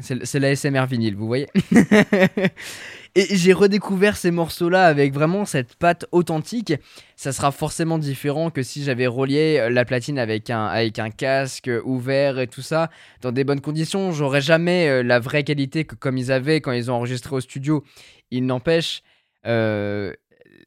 [0.02, 1.46] C'est la SMR vinyle, vous voyez
[3.16, 6.72] Et j'ai redécouvert ces morceaux-là avec vraiment cette patte authentique.
[7.16, 11.10] Ça sera forcément différent que si j'avais relié euh, la platine avec un, avec un
[11.10, 12.88] casque ouvert et tout ça,
[13.20, 14.12] dans des bonnes conditions.
[14.12, 17.40] J'aurais jamais euh, la vraie qualité que comme ils avaient quand ils ont enregistré au
[17.40, 17.84] studio.
[18.30, 19.02] Il n'empêche,
[19.46, 20.12] euh,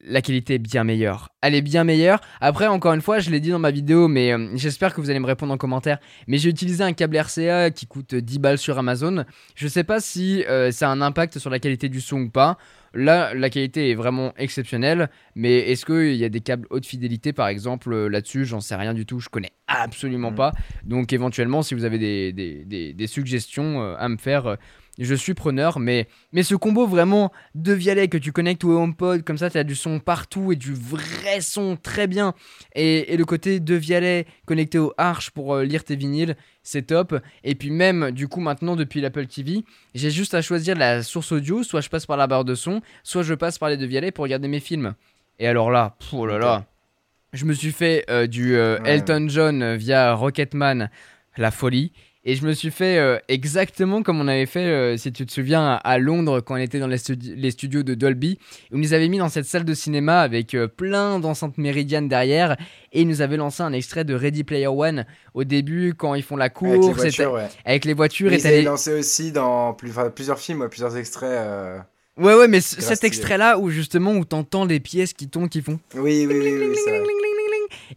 [0.06, 1.30] la qualité est bien meilleure.
[1.42, 2.20] Elle est bien meilleure.
[2.42, 5.10] Après, encore une fois, je l'ai dit dans ma vidéo, mais euh, j'espère que vous
[5.10, 5.98] allez me répondre en commentaire.
[6.28, 9.24] Mais j'ai utilisé un câble RCA qui coûte 10 balles sur Amazon.
[9.56, 12.30] Je sais pas si euh, ça a un impact sur la qualité du son ou
[12.30, 12.58] pas.
[12.94, 15.10] Là, la qualité est vraiment exceptionnelle.
[15.36, 18.44] Mais est-ce qu'il y a des câbles haute fidélité, par exemple, euh, là-dessus?
[18.44, 19.20] J'en sais rien du tout.
[19.22, 20.36] Je connais absolument Mm.
[20.36, 20.52] pas.
[20.84, 24.56] Donc, éventuellement, si vous avez des, des- des- des suggestions euh, à me faire, euh,
[25.00, 25.80] je suis preneur.
[25.80, 29.58] Mais, mais ce combo vraiment de Vialet que tu connectes au HomePod, comme ça, tu
[29.58, 32.34] as du son partout et du vrai son très bien.
[32.76, 36.88] Et, et le côté de Vialet connecté au Arch pour euh, lire tes vinyles, c'est
[36.88, 37.20] top.
[37.44, 39.64] Et puis même, du coup, maintenant, depuis l'Apple TV,
[39.96, 41.64] j'ai juste à choisir la source audio.
[41.64, 44.12] Soit je passe par la barre de son, soit je passe par les deux Vialet
[44.12, 44.94] pour regarder mes films.
[45.40, 46.66] Et alors là, pff, oh là là,
[47.34, 48.78] je me suis fait euh, du euh.
[48.86, 50.90] Elton John via Rocketman,
[51.38, 51.92] la folie.
[52.26, 55.32] Et je me suis fait euh, exactement comme on avait fait, euh, si tu te
[55.32, 58.40] souviens, à, Londres quand on était dans les, studi- les studios de Dolby.
[58.72, 62.08] Où ils nous avaient mis dans cette salle de cinéma avec euh, plein d'enceintes méridianes
[62.08, 62.56] derrière.
[62.94, 66.24] Et ils nous avaient lancé un extrait de Ready Player One au début quand ils
[66.24, 66.78] font la Avec course.
[66.78, 67.48] les et voitures, ouais.
[67.66, 68.32] avec les voitures.
[68.32, 71.84] Ils avaient les- lancé aussi dans plus- enfin, plusieurs films, plusieurs extraits.
[72.16, 75.80] Ouais, ouais, mais cet extrait-là où justement où t'entends les pièces qui tombent, qui font.
[75.96, 76.92] Oui, oui, oui, oui, oui, ça.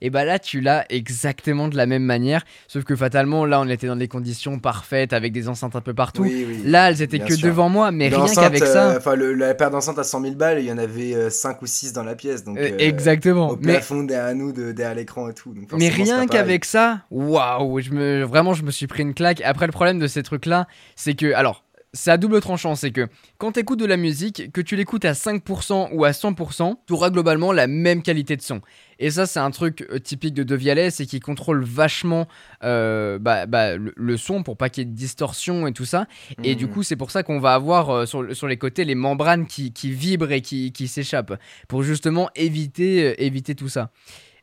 [0.01, 2.45] Et bah là, tu l'as exactement de la même manière.
[2.69, 5.95] Sauf que fatalement, là, on était dans des conditions parfaites avec des enceintes un peu
[5.95, 6.23] partout.
[6.23, 6.63] Oui, oui.
[6.65, 7.49] Là, elles étaient que sûr.
[7.49, 8.95] devant moi, mais rien qu'avec euh, ça.
[8.97, 11.67] Enfin, le- la paire d'enceintes à 100 000 balles, il y en avait 5 ou
[11.67, 12.45] 6 dans la pièce.
[12.45, 13.51] Donc, Euh, euh, exactement.
[13.51, 15.53] Au Mais, plafond derrière nous, de, derrière l'écran et tout.
[15.53, 19.41] donc mais rien qu'avec ça, waouh, je me, vraiment, je me suis pris une claque.
[19.45, 21.65] Après, le problème de ces trucs-là, c'est que, alors,
[21.97, 25.05] c'est à double tranchant, c'est que quand tu écoutes de la musique, que tu l'écoutes
[25.05, 28.61] à 5% ou à 100%, tu auras globalement la même qualité de son.
[28.99, 32.29] Et ça, c'est un truc euh, typique de Devialet, c'est qu'il contrôle vachement
[32.63, 35.85] euh, bah, bah, le, le son pour pas qu'il y ait de distorsion et tout
[35.85, 36.07] ça.
[36.45, 36.73] Et du Mhm.
[36.73, 39.73] coup, c'est pour ça qu'on va avoir euh, sur, sur les côtés les membranes qui,
[39.73, 41.35] qui vibrent et qui, qui s'échappent,
[41.69, 43.91] pour justement éviter, euh, éviter tout ça.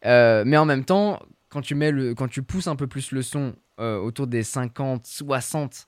[0.03, 3.21] Mais en même temps, quand tu, mets le, quand tu pousses un peu plus le
[3.21, 5.85] son autour des 50, 60,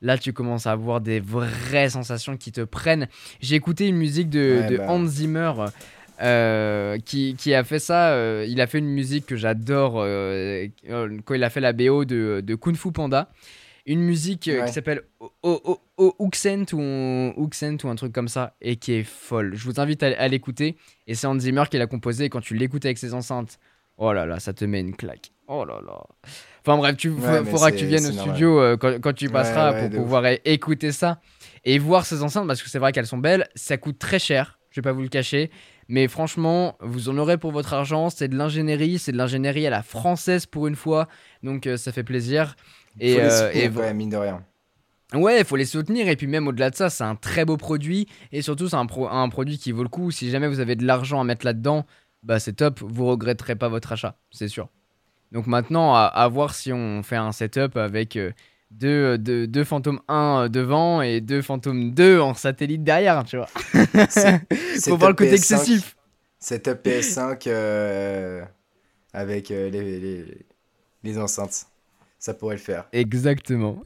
[0.00, 3.08] là tu commences à avoir des vraies sensations qui te prennent.
[3.40, 4.86] J'ai écouté une musique de, Ouais, de bah.
[4.88, 5.52] Hans Zimmer.
[6.20, 10.66] euh, qui, qui a fait ça, euh, il a fait une musique que j'adore euh,
[11.24, 13.30] quand il a fait la BO de, de Kung Fu Panda.
[13.86, 14.64] Une musique Ouais.
[14.66, 15.02] qui s'appelle
[15.42, 16.80] Oxent ou
[17.36, 19.54] ou un truc comme ça et qui est folle.
[19.54, 20.76] Je vous invite à, à l'écouter
[21.06, 23.58] et c'est Hans Zimmer qui l'a composé et quand tu l'écoutes avec ses enceintes,
[23.96, 25.32] oh là là, ça te met une claque.
[25.46, 26.02] Oh là là.
[26.68, 29.32] Enfin bref, tu Ouais, faudra que tu viennes au studio euh, quand, quand tu Ouais,
[29.32, 31.20] passeras ouais, pour pouvoir écouter ça
[31.64, 33.48] et voir ces enceintes parce que c'est vrai qu'elles sont belles.
[33.54, 35.50] Ça coûte très cher, je vais pas vous le cacher.
[35.88, 38.10] Mais franchement, vous en aurez pour votre argent.
[38.10, 41.08] C'est de l'ingénierie, c'est de l'ingénierie à la française pour une fois.
[41.42, 42.56] Donc euh, ça fait plaisir.
[43.00, 44.44] Et, Faut euh, et même, mine de rien.
[45.14, 46.06] Ouais, il faut les soutenir.
[46.08, 48.06] Et puis même au-delà de ça, c'est un très beau produit.
[48.32, 50.10] Et surtout, c'est un, pro- un produit qui vaut le coup.
[50.10, 51.86] Si jamais vous avez de l'argent à mettre là-dedans,
[52.22, 52.80] bah c'est top.
[52.82, 54.68] Vous regretterez pas votre achat, c'est sûr.
[55.32, 58.32] Donc maintenant, à, à voir si on fait un setup avec euh,
[58.70, 63.46] deux, deux, deux Phantom 1 devant et deux Phantom 2 en satellite derrière, tu vois.
[64.84, 65.96] Faut voir le côté PS5 excessif.
[66.38, 68.44] Setup PS5 euh,
[69.12, 70.46] avec euh, les, les,
[71.02, 71.66] les enceintes.
[72.18, 72.88] Ça pourrait le faire.
[72.92, 73.82] Exactement.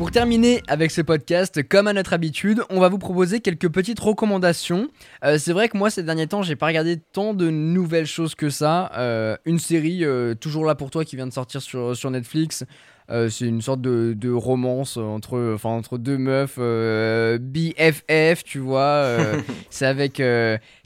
[0.00, 4.00] Pour terminer avec ce podcast, comme à notre habitude, on va vous proposer quelques petites
[4.00, 4.88] recommandations.
[5.24, 8.34] Euh, c'est vrai que moi, ces derniers temps, j'ai pas regardé tant de nouvelles choses
[8.34, 8.90] que ça.
[8.96, 12.64] Euh, une série, euh, toujours là pour toi, qui vient de sortir sur, sur Netflix.
[13.10, 19.04] c'est une sorte de, de romance entre, enfin, entre deux meufs BFF, tu vois.
[19.68, 20.22] c'est avec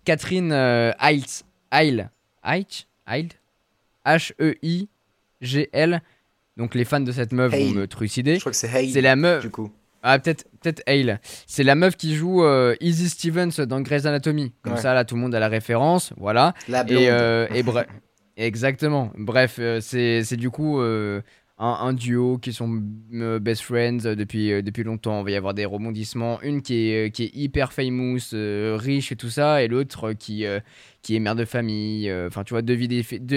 [0.05, 0.51] Catherine
[1.01, 1.45] Heitz.
[1.71, 2.09] Heil.
[2.45, 2.89] Heitz
[4.05, 6.03] H-E-I-G-L.
[6.57, 8.37] Donc les fans de cette meuf vont me trucider.
[8.37, 8.91] Je crois que c'est Hale.
[8.91, 9.43] C'est la meuf.
[9.43, 9.71] Du coup.
[10.03, 11.21] Ah, peut-être peut Hale.
[11.47, 14.53] C'est la meuf qui joue euh, Izzy Stevens dans Grey's Anatomy.
[14.63, 16.13] Comme ça, là, tout le monde a la référence.
[16.19, 16.55] Voilà.
[16.69, 17.01] La blonde.
[17.01, 17.87] Et, euh, et bref.
[18.37, 19.13] Exactement.
[19.17, 20.81] Bref, euh, c'est du coup
[21.61, 22.83] euh, un, duo qui sont
[23.13, 25.21] euh, best friends depuis, depuis longtemps.
[25.21, 26.43] Il va y avoir des rebondissements.
[26.43, 30.45] Une qui est, qui est hyper famous, riche et tout ça, et l'autre qui,
[31.03, 32.13] qui est mère de famille.
[32.27, 32.89] Enfin, tu vois, deux vies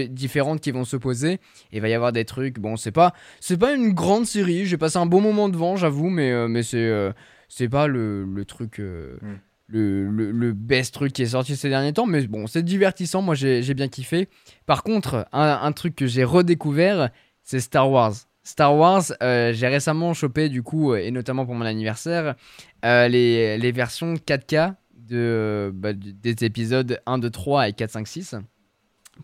[0.09, 1.33] différentes qui vont s'opposer.
[1.71, 2.59] Et il va y avoir des trucs.
[2.59, 4.65] Bon, c'est pas, c'est pas une grande série.
[4.65, 7.13] J'ai passé un bon moment devant, j'avoue, mais, mais c'est,
[7.49, 8.79] c'est pas le, le truc.
[8.79, 9.35] Hmm.
[9.69, 13.21] Le, le, le, best truc qui est sorti ces derniers temps, mais bon, c'est divertissant,
[13.21, 14.29] moi j'ai bien kiffé.
[14.65, 17.09] Par contre, un, un truc que j'ai redécouvert,
[17.47, 18.13] c'est Star Wars.
[18.43, 22.35] Star Wars, euh, j'ai récemment chopé du coup, et notamment pour mon anniversaire,
[22.83, 28.07] euh, les, les, versions 4K de, bah, des épisodes 1, 2, 3 et 4, 5,
[28.07, 28.35] 6.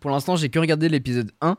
[0.00, 1.58] Pour l'instant, j'ai que regardé l'épisode 1,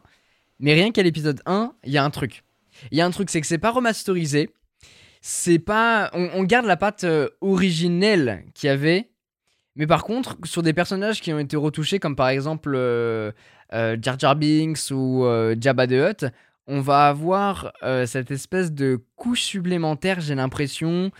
[0.59, 2.43] mais rien qu'à l'épisode 1, il y a un truc.
[2.91, 4.49] Il y a un truc, c'est que c'est pas remasterisé.
[5.21, 6.09] C'est pas.
[6.13, 9.09] On, garde la patte euh, originelle qu'il y avait,
[9.75, 12.75] mais par contre, sur des personnages qui ont été retouchés, comme par exemple
[13.71, 15.25] Jar Jar Binks ou
[15.59, 16.25] Jabba the Hutt,
[16.67, 21.11] on va avoir euh, cette espèce de couche supplémentaire, j'ai l'impression.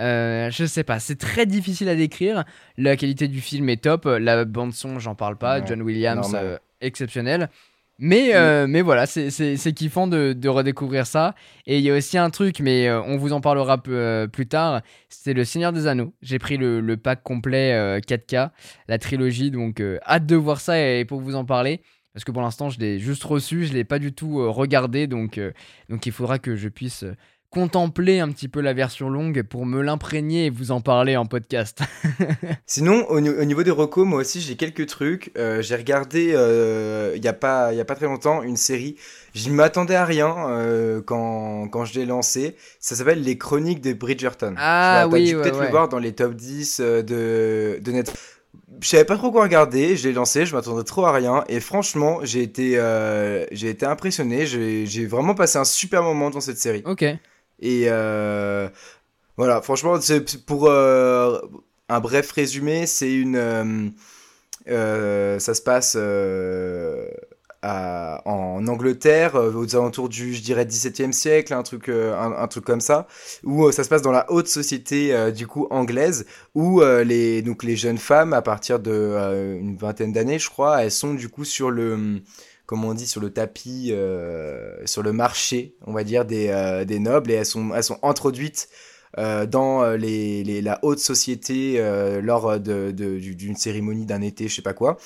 [0.00, 2.44] Euh, je sais pas, c'est très difficile à décrire.
[2.76, 5.64] La qualité du film est top, la bande son, j'en parle pas.
[5.64, 7.50] John Williams, euh, exceptionnel.
[7.98, 8.32] Mais,
[8.66, 11.36] mais voilà, c'est kiffant de, de, redécouvrir ça.
[11.66, 14.82] Et il y a aussi un truc, mais on vous en parlera plus tard.
[15.08, 16.12] C'est le Seigneur des Anneaux.
[16.20, 18.50] J'ai pris le, le, pack complet 4K,
[18.88, 19.52] la trilogie.
[19.52, 21.80] Donc hâte de voir ça et pour vous en parler.
[22.14, 24.48] Parce que pour l'instant, je l'ai juste reçu, je ne l'ai pas du tout euh,
[24.48, 25.52] regardé, donc, euh,
[25.88, 27.16] donc il faudra que je puisse euh,
[27.48, 31.24] contempler un petit peu la version longue pour me l'imprégner et vous en parler en
[31.24, 31.80] podcast.
[32.66, 35.32] Sinon, au, niveau des recos, moi aussi j'ai quelques trucs.
[35.36, 36.28] j'ai regardé
[37.14, 38.96] il n'y a, pas, y a pas très longtemps une série.
[39.34, 42.56] Je ne m'attendais à rien quand, quand je l'ai lancé.
[42.80, 44.54] Ça s'appelle Les Chroniques de Bridgerton.
[44.56, 48.41] Ah oui, Tu peut-être le voir dans les top 10 de, de Netflix
[48.80, 51.60] je savais pas trop quoi regarder, je l'ai lancé, je m'attendais trop à rien et
[51.60, 56.58] franchement j'ai été euh, j'ai été impressionné, j'ai vraiment passé un super moment dans cette
[56.58, 56.82] série.
[56.84, 57.02] Ok.
[57.02, 58.68] Et euh,
[59.36, 59.98] voilà, franchement
[60.46, 61.38] pour euh,
[61.88, 63.92] un bref résumé, c'est une
[64.66, 65.96] ça se passe
[67.62, 72.64] en Angleterre, euh, aux alentours du, je dirais, 17e siècle, un truc, euh, un, truc
[72.64, 73.06] comme ça,
[73.44, 77.62] où euh, ça se passe dans la haute société, du coup, anglaise, où les, donc,
[77.62, 81.44] les jeunes femmes, à partir de une vingtaine d'années, je crois, elles sont du coup
[81.44, 82.20] sur le,
[82.66, 83.92] comment on dit, sur le tapis,
[84.84, 88.68] sur le marché, on va dire, des, des nobles, et elles sont, elles sont introduites
[89.16, 91.80] dans les, les, la haute société
[92.22, 94.98] lors d'une de, cérémonie d'un été, je sais pas quoi.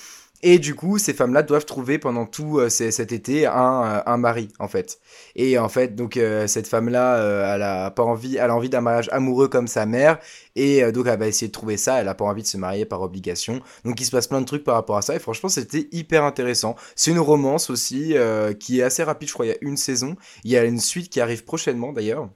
[0.42, 4.16] Et du coup, ces femmes-là doivent trouver pendant tout euh, cet été un, euh, un,
[4.16, 5.00] mari, en fait.
[5.34, 9.48] Et en fait, donc euh, cette femme-là, elle a pas envie, a d'un mariage amoureux
[9.48, 10.18] comme sa mère,
[10.54, 12.00] et donc elle va essayer de trouver ça.
[12.00, 13.60] Elle a pas envie de se marier par obligation.
[13.84, 15.14] Donc il se passe plein de trucs par rapport à ça.
[15.14, 16.76] Et franchement, c'était hyper intéressant.
[16.94, 18.14] C'est une romance aussi
[18.60, 19.28] qui est assez rapide.
[19.28, 20.16] Je crois il y a une saison.
[20.44, 22.28] Il y a une suite qui arrive prochainement d'ailleurs.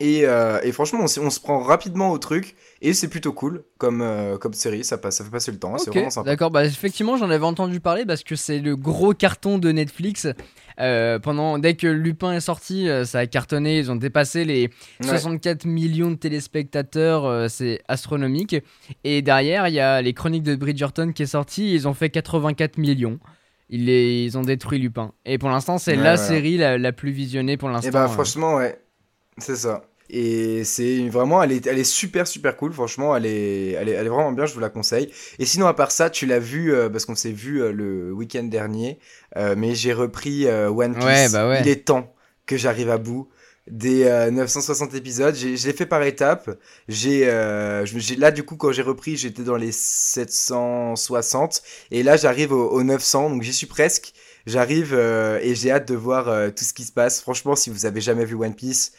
[0.00, 2.56] Et, et, franchement, on, on, se prend rapidement au truc.
[2.82, 5.76] Et c'est plutôt cool comme, euh, comme série, ça, passe, ça fait passer le temps,
[5.76, 6.30] c'est vraiment sympa.
[6.30, 10.26] D'accord, bah effectivement j'en avais entendu parler parce que c'est le gros carton de Netflix.
[10.78, 14.70] Euh, pendant, dès que Lupin est sorti, euh, ça a cartonné, ils ont dépassé les
[15.02, 18.56] 64 millions de téléspectateurs, c'est astronomique.
[19.04, 22.08] Et derrière, il y a les Chroniques de Bridgerton qui est sorti, ils ont fait
[22.08, 23.18] 84 millions.
[23.68, 25.12] Ils, les, ils ont détruit Lupin.
[25.26, 27.88] Et pour l'instant, c'est la série la, la, plus visionnée pour l'instant.
[27.88, 28.80] Et bah franchement, ouais,
[29.38, 29.82] c'est ça.
[30.12, 33.92] Et c'est vraiment, elle est, elle est super super cool, franchement, elle est, elle est,
[33.92, 35.12] elle est vraiment bien, je vous la conseille.
[35.38, 38.12] Et sinon, à part ça, tu l'as vu, euh, parce qu'on s'est vu euh, le
[38.12, 38.98] week-end dernier,
[39.36, 41.32] euh, mais j'ai repris One Piece.
[41.32, 41.60] Bah ouais.
[41.60, 42.12] Il est temps
[42.46, 43.28] que j'arrive à bout
[43.70, 45.36] des 960 épisodes.
[45.36, 46.50] Je l'ai fait par étapes.
[46.88, 51.62] J'ai, là, du coup, quand j'ai repris, j'étais dans les 760.
[51.92, 54.12] Et là, j'arrive au, au 900, donc j'y suis presque.
[54.46, 57.20] J'arrive et j'ai hâte de voir tout ce qui se passe.
[57.20, 58.92] Franchement, si vous avez jamais vu One Piece,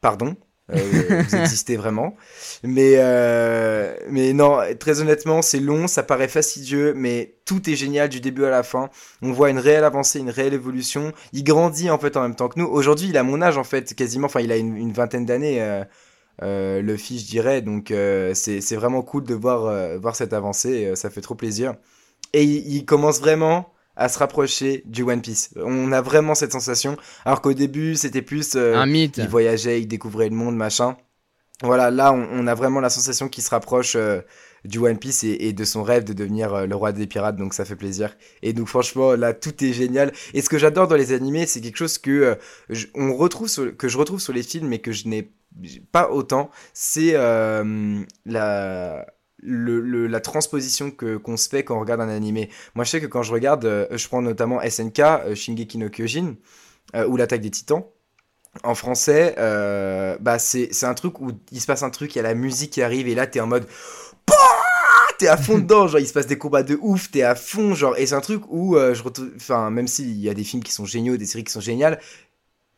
[0.00, 0.36] pardon.
[0.72, 2.14] Euh, vous existez vraiment.
[2.62, 8.08] Mais, euh, mais non, très honnêtement, c'est long, ça paraît fastidieux, mais tout est génial
[8.08, 8.88] du début à la fin.
[9.20, 11.12] On voit une réelle avancée, une réelle évolution.
[11.32, 12.66] Il grandit en fait en même temps que nous.
[12.66, 14.26] Aujourd'hui, il a mon âge en fait, quasiment.
[14.26, 15.60] Enfin, il a une, vingtaine d'années.
[15.60, 15.84] Euh,
[16.42, 17.62] euh, le fils, je dirais.
[17.62, 20.94] Donc euh, c'est vraiment cool de voir, euh, voir cette avancée.
[20.96, 21.74] ça fait trop plaisir.
[22.32, 25.50] Et il, commence vraiment à se rapprocher du One Piece.
[25.56, 26.96] On a vraiment cette sensation.
[27.24, 28.56] Alors qu'au début, c'était plus...
[28.56, 29.18] Un mythe.
[29.18, 30.96] Il voyageait, il découvrait le monde, machin.
[31.62, 33.96] Voilà, là, on, on a vraiment la sensation qu'il se rapproche
[34.64, 37.52] du One Piece et, et, de son rêve de devenir le roi des pirates, donc
[37.52, 38.16] ça fait plaisir.
[38.42, 40.12] Et donc franchement, là, tout est génial.
[40.32, 42.38] Et ce que j'adore dans les animés, c'est quelque chose que
[42.70, 45.30] je, on retrouve sur, que je retrouve sur les films, mais que je n'ai
[45.92, 49.06] pas autant, c'est euh, la,
[49.42, 52.50] le, la transposition que qu'on se fait quand on regarde un animé.
[52.74, 55.88] Moi, je sais que quand je regarde, euh, je prends notamment SNK, euh, Shingeki no
[55.88, 56.36] Kyojin,
[57.08, 57.84] ou l'attaque des Titans.
[58.64, 59.36] En français,
[60.20, 62.72] bah c'est un truc où il se passe un truc, il y a la musique
[62.72, 63.64] qui arrive et là t'es en mode
[65.18, 67.74] t'es à fond dedans, genre il se passe des combats de ouf, t'es à fond,
[67.74, 70.64] genre et c'est un truc où je retrouve, enfin même s'il y a des films
[70.64, 72.00] qui sont géniaux, des séries qui sont géniales,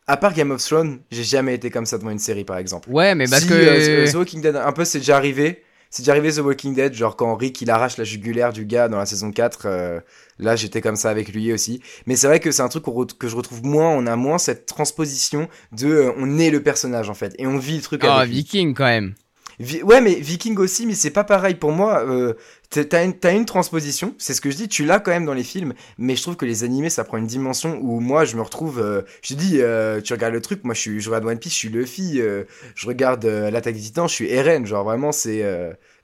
[0.07, 2.89] à part Game of Thrones, j'ai jamais été comme ça devant une série, par exemple.
[2.89, 3.53] Ouais, mais parce si, que.
[3.53, 5.63] Euh, The Walking Dead, un peu, c'est déjà arrivé.
[5.93, 8.87] C'est déjà arrivé The Walking Dead, genre quand Rick il arrache la jugulaire du gars
[8.87, 9.99] dans la saison 4, euh,
[10.39, 11.83] là j'étais comme ça avec lui aussi.
[12.07, 12.83] Mais c'est vrai que c'est un truc
[13.19, 17.11] que je retrouve moins, on a moins cette transposition de euh, on est le personnage
[17.11, 19.13] en fait et on vit le truc ah, Viking quand même.
[19.83, 22.03] Ouais, mais Viking aussi, mais c'est pas pareil pour moi.
[22.07, 22.33] Euh,
[22.79, 25.73] t'as une, transposition, c'est ce que je dis, tu l'as quand même dans les films,
[25.97, 28.79] mais je trouve que les animés, ça prend une dimension où moi, je me retrouve.
[28.79, 31.39] Euh, je te dis, euh, tu regardes le truc, moi, je, suis, je regarde One
[31.39, 32.43] Piece, je suis Luffy, euh,
[32.75, 35.43] je regarde l'attaque des titans, je suis Eren, genre vraiment, c'est.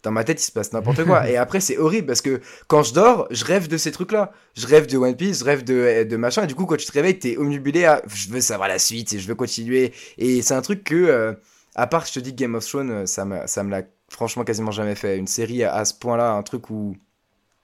[0.04, 1.30] dans ma tête, il se passe n'importe quoi.
[1.30, 4.32] Et après, c'est horrible parce que quand je dors, je rêve de ces trucs-là.
[4.56, 6.92] Je rêve de One Piece, je rêve de, machin, et du coup, quand tu te
[6.92, 9.94] réveilles, t'es omnibulé à je veux savoir la suite et je veux continuer.
[10.18, 11.38] Et c'est un truc que
[11.76, 14.72] à part, je te dis Game of Thrones, ça me, ça me l'a franchement quasiment
[14.72, 15.18] jamais fait.
[15.18, 16.96] Une série à, ce point-là, un truc où.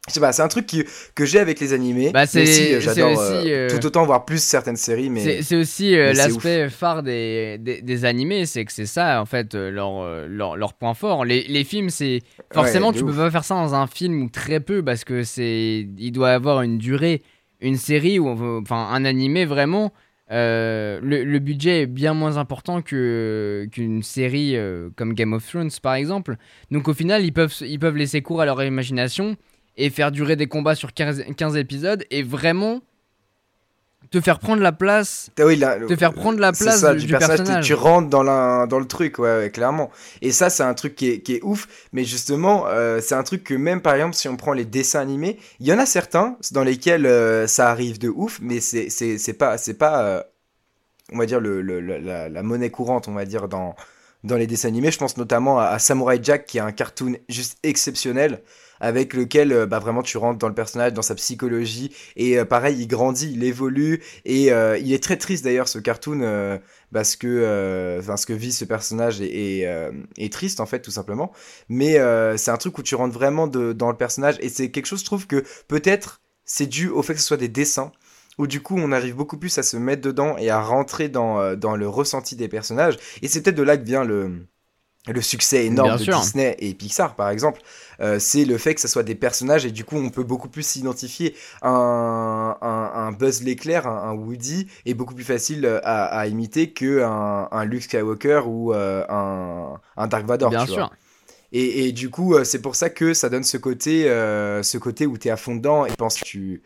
[0.07, 0.83] Je sais pas, c'est un truc qui,
[1.15, 2.11] que j'ai avec les animés.
[2.11, 5.41] Bah, c'est j'adore euh, euh, tout autant voir plus certaines séries, mais.
[5.41, 10.27] C'est aussi l'aspect phare des, des, des animés, c'est que c'est ça, en fait, leur,
[10.27, 11.25] leur, leur, point fort.
[11.25, 12.21] Les, les films, c'est.
[12.53, 15.87] Forcément, tu peux pas faire ça dans un film ou très peu, parce que c'est.
[15.97, 17.23] Il doit avoir une durée.
[17.59, 18.29] Une série ou.
[18.61, 19.91] Enfin, un animé, vraiment
[20.31, 25.69] euh, le, budget est bien moins important que qu'une série euh, comme Game of Thrones
[25.81, 26.37] par exemple.
[26.71, 29.35] Donc au final, ils peuvent, ils peuvent laisser cours à leur imagination
[29.77, 32.81] et faire durer des combats sur 15, 15 épisodes et vraiment
[34.11, 38.09] te faire prendre la place oui, te faire prendre la place du, personnage, Tu, rentres
[38.09, 39.91] dans, la, dans le truc ouais, clairement.
[40.21, 41.67] Et ça c'est un truc qui est, qui est ouf.
[41.93, 44.99] Mais justement euh, c'est un truc que même par exemple si on prend les dessins
[44.99, 48.89] animés il y en a certains dans lesquels euh, ça arrive de ouf mais c'est
[48.89, 50.23] c'est pas c'est pas euh,
[51.11, 53.75] on va dire le, le la, la, monnaie courante on va dire dans
[54.23, 54.91] dans les dessins animés.
[54.91, 58.41] Je pense notamment à, à Samurai Jack qui est un cartoon juste exceptionnel
[58.79, 61.91] avec lequel euh, bah, vraiment tu rentres dans le personnage, dans sa psychologie.
[62.15, 64.01] Et euh, pareil il grandit, il évolue.
[64.25, 66.59] Et euh, il est très triste d'ailleurs ce cartoon
[66.93, 71.31] parce que enfin ce que vit ce personnage est, triste en fait tout simplement.
[71.69, 71.97] Mais
[72.37, 74.35] c'est un truc où tu rentres vraiment dans le personnage.
[74.39, 77.37] Et c'est quelque chose je trouve que peut-être c'est dû au fait que ce soit
[77.37, 77.91] des dessins
[78.37, 81.55] où du coup on arrive beaucoup plus à se mettre dedans et à rentrer dans,
[81.55, 82.97] dans le ressenti des personnages.
[83.21, 84.45] Et c'est peut-être de là que vient le
[85.07, 87.61] le succès énorme de Disney et Pixar par exemple,
[88.01, 90.49] euh, c'est le fait que ce soit des personnages et du coup on peut beaucoup
[90.49, 96.05] plus s'identifier un, un, un, Buzz l'éclair, un, un, Woody est beaucoup plus facile à,
[96.05, 100.49] à imiter que un, un Luke Skywalker ou euh, un, Dark Vador.
[100.49, 100.91] Bien sûr.
[101.51, 104.77] Et, et, du coup, euh, c'est pour ça que ça donne ce côté, euh, ce
[104.77, 106.63] côté où tu es à fond dedans et penses que tu,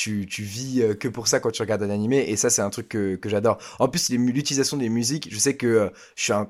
[0.00, 2.70] tu, vis euh, que pour ça quand tu regardes un animé et ça c'est un
[2.70, 3.58] truc que, que j'adore.
[3.78, 6.48] En plus l'utilisation des musiques, je sais que euh, je suis un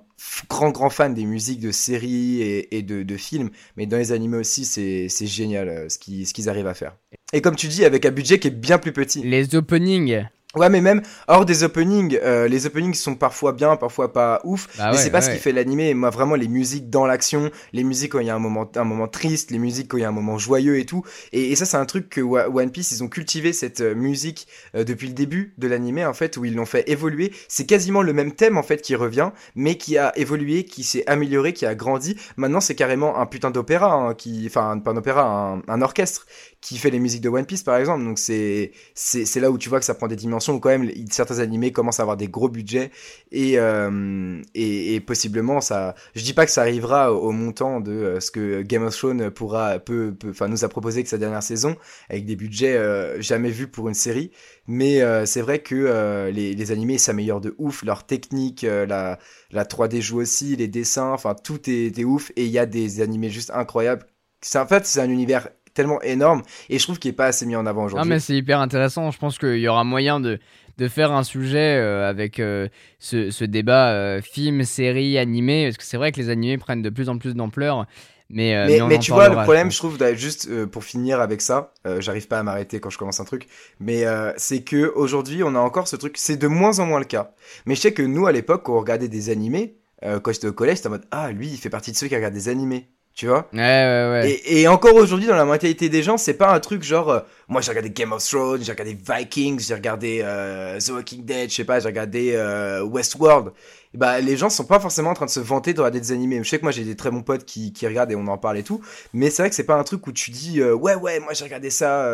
[0.48, 4.12] grand grand fan des musiques de séries et, et de, de, films, mais dans les
[4.12, 6.96] animés aussi c'est génial euh, ce qu'ils ce qu'ils arrivent à faire.
[7.32, 9.22] Et comme tu dis avec un budget qui est bien plus petit.
[9.22, 10.26] Les openings
[10.56, 14.66] Ouais, mais même hors des openings, euh, les openings sont parfois bien, parfois pas ouf.
[14.76, 15.94] Bah mais c'est pas ce qui fait l'animé.
[15.94, 18.82] Moi, vraiment, les musiques dans l'action, les musiques quand il y a un moment, un
[18.82, 21.04] moment triste, les musiques quand il y a un moment joyeux et tout.
[21.30, 24.48] Et, et ça, c'est un truc que One Piece, ils ont cultivé cette euh, musique
[24.74, 27.32] euh, depuis le début de l'animé, en fait, où ils l'ont fait évoluer.
[27.46, 31.04] C'est quasiment le même thème, en fait, qui revient, mais qui a évolué, qui s'est
[31.06, 32.16] amélioré, qui a grandi.
[32.36, 36.26] Maintenant, c'est carrément un putain d'opéra, hein, qui, enfin, pas un opéra, un, un orchestre
[36.60, 38.02] qui fait les musiques de One Piece, par exemple.
[38.02, 40.90] Donc c'est, c'est là où tu vois que ça prend des dimensions où quand même
[41.10, 42.90] certains animés commencent à avoir des gros budgets
[43.32, 45.94] et, euh, et, et, possiblement ça.
[46.14, 49.30] Je dis pas que ça arrivera au, montant de euh, ce que Game of Thrones
[49.30, 51.76] pourra peut, enfin nous a proposé que sa dernière saison
[52.08, 54.30] avec des budgets euh, jamais vus pour une série,
[54.66, 59.18] mais c'est vrai que les, les animés s'améliorent de ouf, leur technique, la
[59.52, 62.66] la 3D joue aussi, les dessins, enfin tout est, est ouf et il y a
[62.66, 64.06] des animés juste incroyables.
[64.42, 67.46] C'est en fait c'est un univers tellement énorme et je trouve qu'il est pas assez
[67.46, 68.08] mis en avant aujourd'hui.
[68.10, 69.10] Ah mais c'est hyper intéressant.
[69.10, 70.38] Je pense qu'il y aura moyen de,
[70.80, 72.68] de faire un sujet euh, avec euh,
[72.98, 76.82] ce, ce, débat euh, film, série, animé parce que c'est vrai que les animés prennent
[76.82, 77.86] de plus en plus d'ampleur.
[78.32, 82.28] Mais, mais, mais, tu vois, le problème, je trouve, juste pour finir avec ça, j'arrive
[82.28, 83.48] pas à m'arrêter quand je commence un truc,
[83.80, 84.04] mais
[84.36, 87.32] c'est que aujourd'hui, on a encore ce truc, c'est de moins en moins le cas.
[87.66, 90.52] Mais je sais que nous, à l'époque, quand on regardait des animés, quand j'étais au
[90.52, 92.86] collège, c'était en mode Ah, lui, il fait partie de ceux qui regardent des animés
[93.14, 94.30] tu vois ouais, ouais, ouais.
[94.30, 97.20] Et, et encore aujourd'hui dans la mentalité des gens c'est pas un truc genre euh,
[97.48, 101.50] moi j'ai regardé Game of Thrones j'ai regardé Vikings j'ai regardé euh, The Walking Dead
[101.50, 103.52] je sais pas j'ai regardé euh, Westworld
[103.92, 106.12] et bah les gens sont pas forcément en train de se vanter de regarder des
[106.12, 108.26] animés je sais que moi j'ai des très bons potes qui, qui regardent et on
[108.28, 108.80] en parle et tout
[109.12, 111.44] mais c'est vrai que c'est pas un truc où tu dis ouais ouais moi j'ai
[111.44, 112.08] regardé ça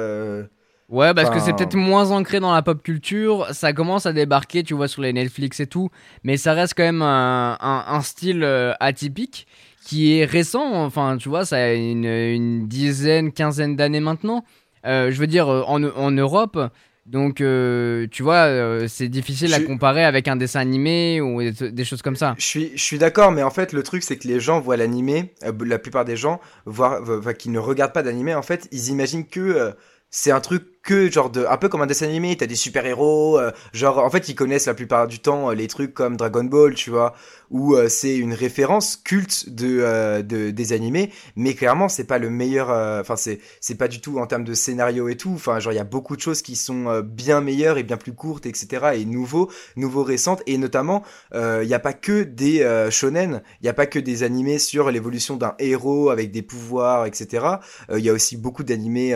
[0.89, 3.49] Ouais, parce que c'est peut-être moins ancré dans la pop culture.
[3.51, 5.91] Ça commence à débarquer, tu vois, sur les Netflix et tout.
[6.23, 8.45] Mais ça reste quand même un, un, un style
[8.79, 9.49] atypique
[9.87, 10.85] qui est récent.
[10.85, 14.45] Enfin, tu vois, ça a une, dizaine, quinzaine d'années maintenant.
[14.85, 16.59] Euh, je veux dire, euh, en, en Europe.
[17.07, 18.49] Donc, euh, tu vois,
[18.89, 22.35] c'est difficile à comparer avec un dessin animé ou des, choses comme ça.
[22.37, 24.77] Je suis, je suis d'accord, mais en fait, le truc, c'est que les gens voient
[24.77, 25.33] l'animé,
[25.65, 27.01] la plupart des gens, voient,
[27.35, 29.73] qui ne regardent pas d'animé, en fait, ils imaginent que
[30.11, 32.37] c'est un truc que genre de un peu comme un dessin animé.
[32.37, 35.55] T'as des super héros euh, genre en fait ils connaissent la plupart du temps euh,
[35.55, 37.13] les trucs comme Dragon Ball tu vois
[37.51, 41.11] où euh, c'est une référence culte de, de, des animés.
[41.35, 42.71] Mais clairement c'est pas le meilleur
[43.01, 45.33] enfin c'est c'est pas du tout en termes de scénario et tout.
[45.35, 48.13] Enfin genre il y a beaucoup de choses qui sont bien meilleures et bien plus
[48.13, 50.43] courtes etc et nouveaux nouveaux récentes.
[50.47, 51.03] Et notamment
[51.35, 53.43] il y a pas que des shonen.
[53.61, 57.47] Il y a pas que des animés sur l'évolution d'un héros avec des pouvoirs etc
[57.93, 59.15] il y a aussi beaucoup d'animés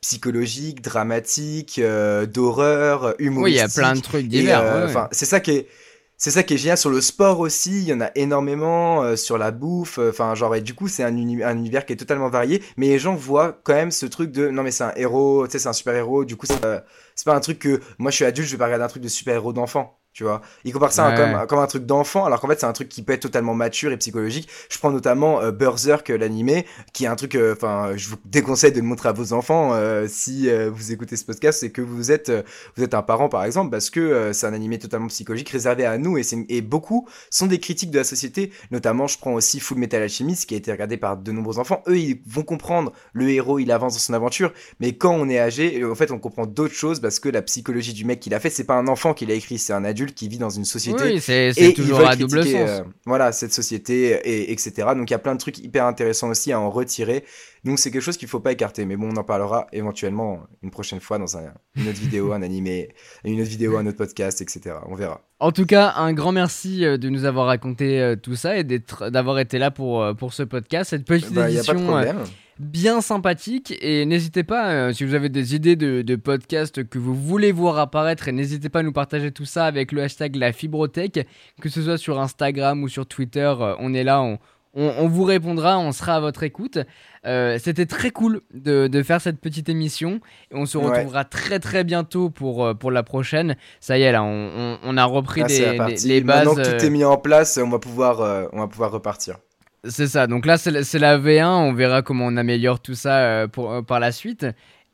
[0.00, 3.42] psychologiques dramatique, euh, d'horreur, humoristique.
[3.44, 4.62] Oui, il y a plein de trucs divers.
[4.62, 5.68] Euh, c'est ça qui est
[6.16, 9.16] c'est ça qui est génial sur le sport aussi, il y en a énormément euh,
[9.16, 12.28] sur la bouffe, enfin genre et du coup c'est un, un, univers qui est totalement
[12.28, 15.48] varié, mais les gens voient quand même ce truc de non mais c'est un héros,
[15.48, 18.16] tu sais c'est un super héros, du coup c'est pas un truc que moi je
[18.16, 20.42] suis adulte je vais pas regarder un truc de super héros d'enfant, tu vois.
[20.64, 23.02] Il compare ça comme, comme un truc d'enfant, alors qu'en fait c'est un truc qui
[23.02, 24.48] peut être totalement mature et psychologique.
[24.70, 28.72] Je prends notamment euh, Berserk, l'animé, qui est un truc, euh, enfin, je vous déconseille
[28.72, 31.80] de le montrer à vos enfants euh, si euh, vous écoutez ce podcast et que
[31.80, 32.30] vous êtes,
[32.76, 35.98] vous êtes un parent par exemple, parce que c'est un animé totalement psychologique réservé à
[35.98, 38.52] nous et, et beaucoup sont des critiques de la société.
[38.70, 41.82] Notamment, je prends aussi Full Metal Alchemist, qui a été regardé par de nombreux enfants.
[41.88, 45.38] Eux, ils vont comprendre le héros, il avance dans son aventure, mais quand on est
[45.38, 48.40] âgé, en fait, on comprend d'autres choses parce que la psychologie du mec qu'il a
[48.40, 50.64] fait, c'est pas un enfant qui l'a écrit, c'est un adulte qui vit dans une
[50.64, 51.02] société.
[51.04, 52.54] Oui, c'est toujours à double sens.
[52.54, 54.88] Euh, voilà, cette société, et, etc.
[54.96, 57.24] Donc il y a plein de trucs hyper intéressants aussi à en retirer.
[57.64, 58.84] Donc c'est quelque chose qu'il faut pas écarter.
[58.84, 62.42] Mais bon, on en parlera éventuellement une prochaine fois dans un, une autre vidéo, un
[62.42, 62.88] animé,
[63.24, 64.76] une autre vidéo, un autre podcast, etc.
[64.86, 65.20] On verra.
[65.38, 68.64] En tout cas, un grand merci euh, de nous avoir raconté euh, tout ça et
[68.64, 71.62] d'avoir été là pour, pour ce podcast, cette petite bah, édition.
[71.62, 72.24] Y a pas de problème
[72.58, 73.74] bien sympathique.
[73.80, 77.78] Et n'hésitez pas, euh, si vous avez des idées de, podcasts que vous voulez voir
[77.78, 81.26] apparaître, et n'hésitez pas à nous partager tout ça avec le hashtag la fibrotech,
[81.60, 84.38] que ce soit sur Instagram ou sur Twitter, euh, on est là, on,
[84.74, 86.78] on, vous répondra, on sera à votre écoute.
[87.26, 90.20] Euh, c'était très cool de, faire cette petite émission.
[90.50, 93.56] Et on se retrouvera très très bientôt pour, pour la prochaine.
[93.80, 96.46] Ça y est, là, on, a repris des, les bases.
[96.46, 99.36] Maintenant que tout est mis en place, on va pouvoir, on va pouvoir repartir.
[99.84, 103.48] C'est ça, donc là c'est la V1, on verra comment on améliore tout ça euh,
[103.48, 104.46] pour, euh, par la suite.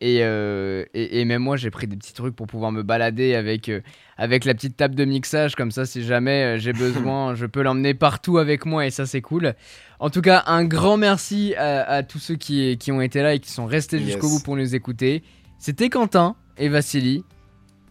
[0.02, 3.68] Euh, et, et, même moi j'ai pris des petits trucs pour pouvoir me balader avec,
[4.16, 7.94] avec la petite table de mixage, comme ça si jamais j'ai besoin, je peux l'emmener
[7.94, 9.54] partout avec moi et ça c'est cool.
[9.98, 13.40] En tout cas, un grand merci à, tous ceux qui, qui, ont été là et
[13.40, 15.22] qui sont restés jusqu'au bout pour nous écouter.
[15.58, 17.24] C'était Quentin et Vassili.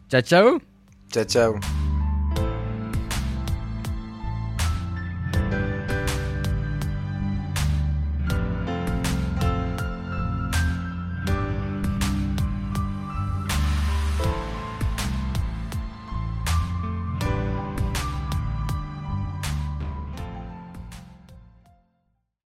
[0.09, 0.59] Ciao ciao
[1.11, 1.59] Ciao ciao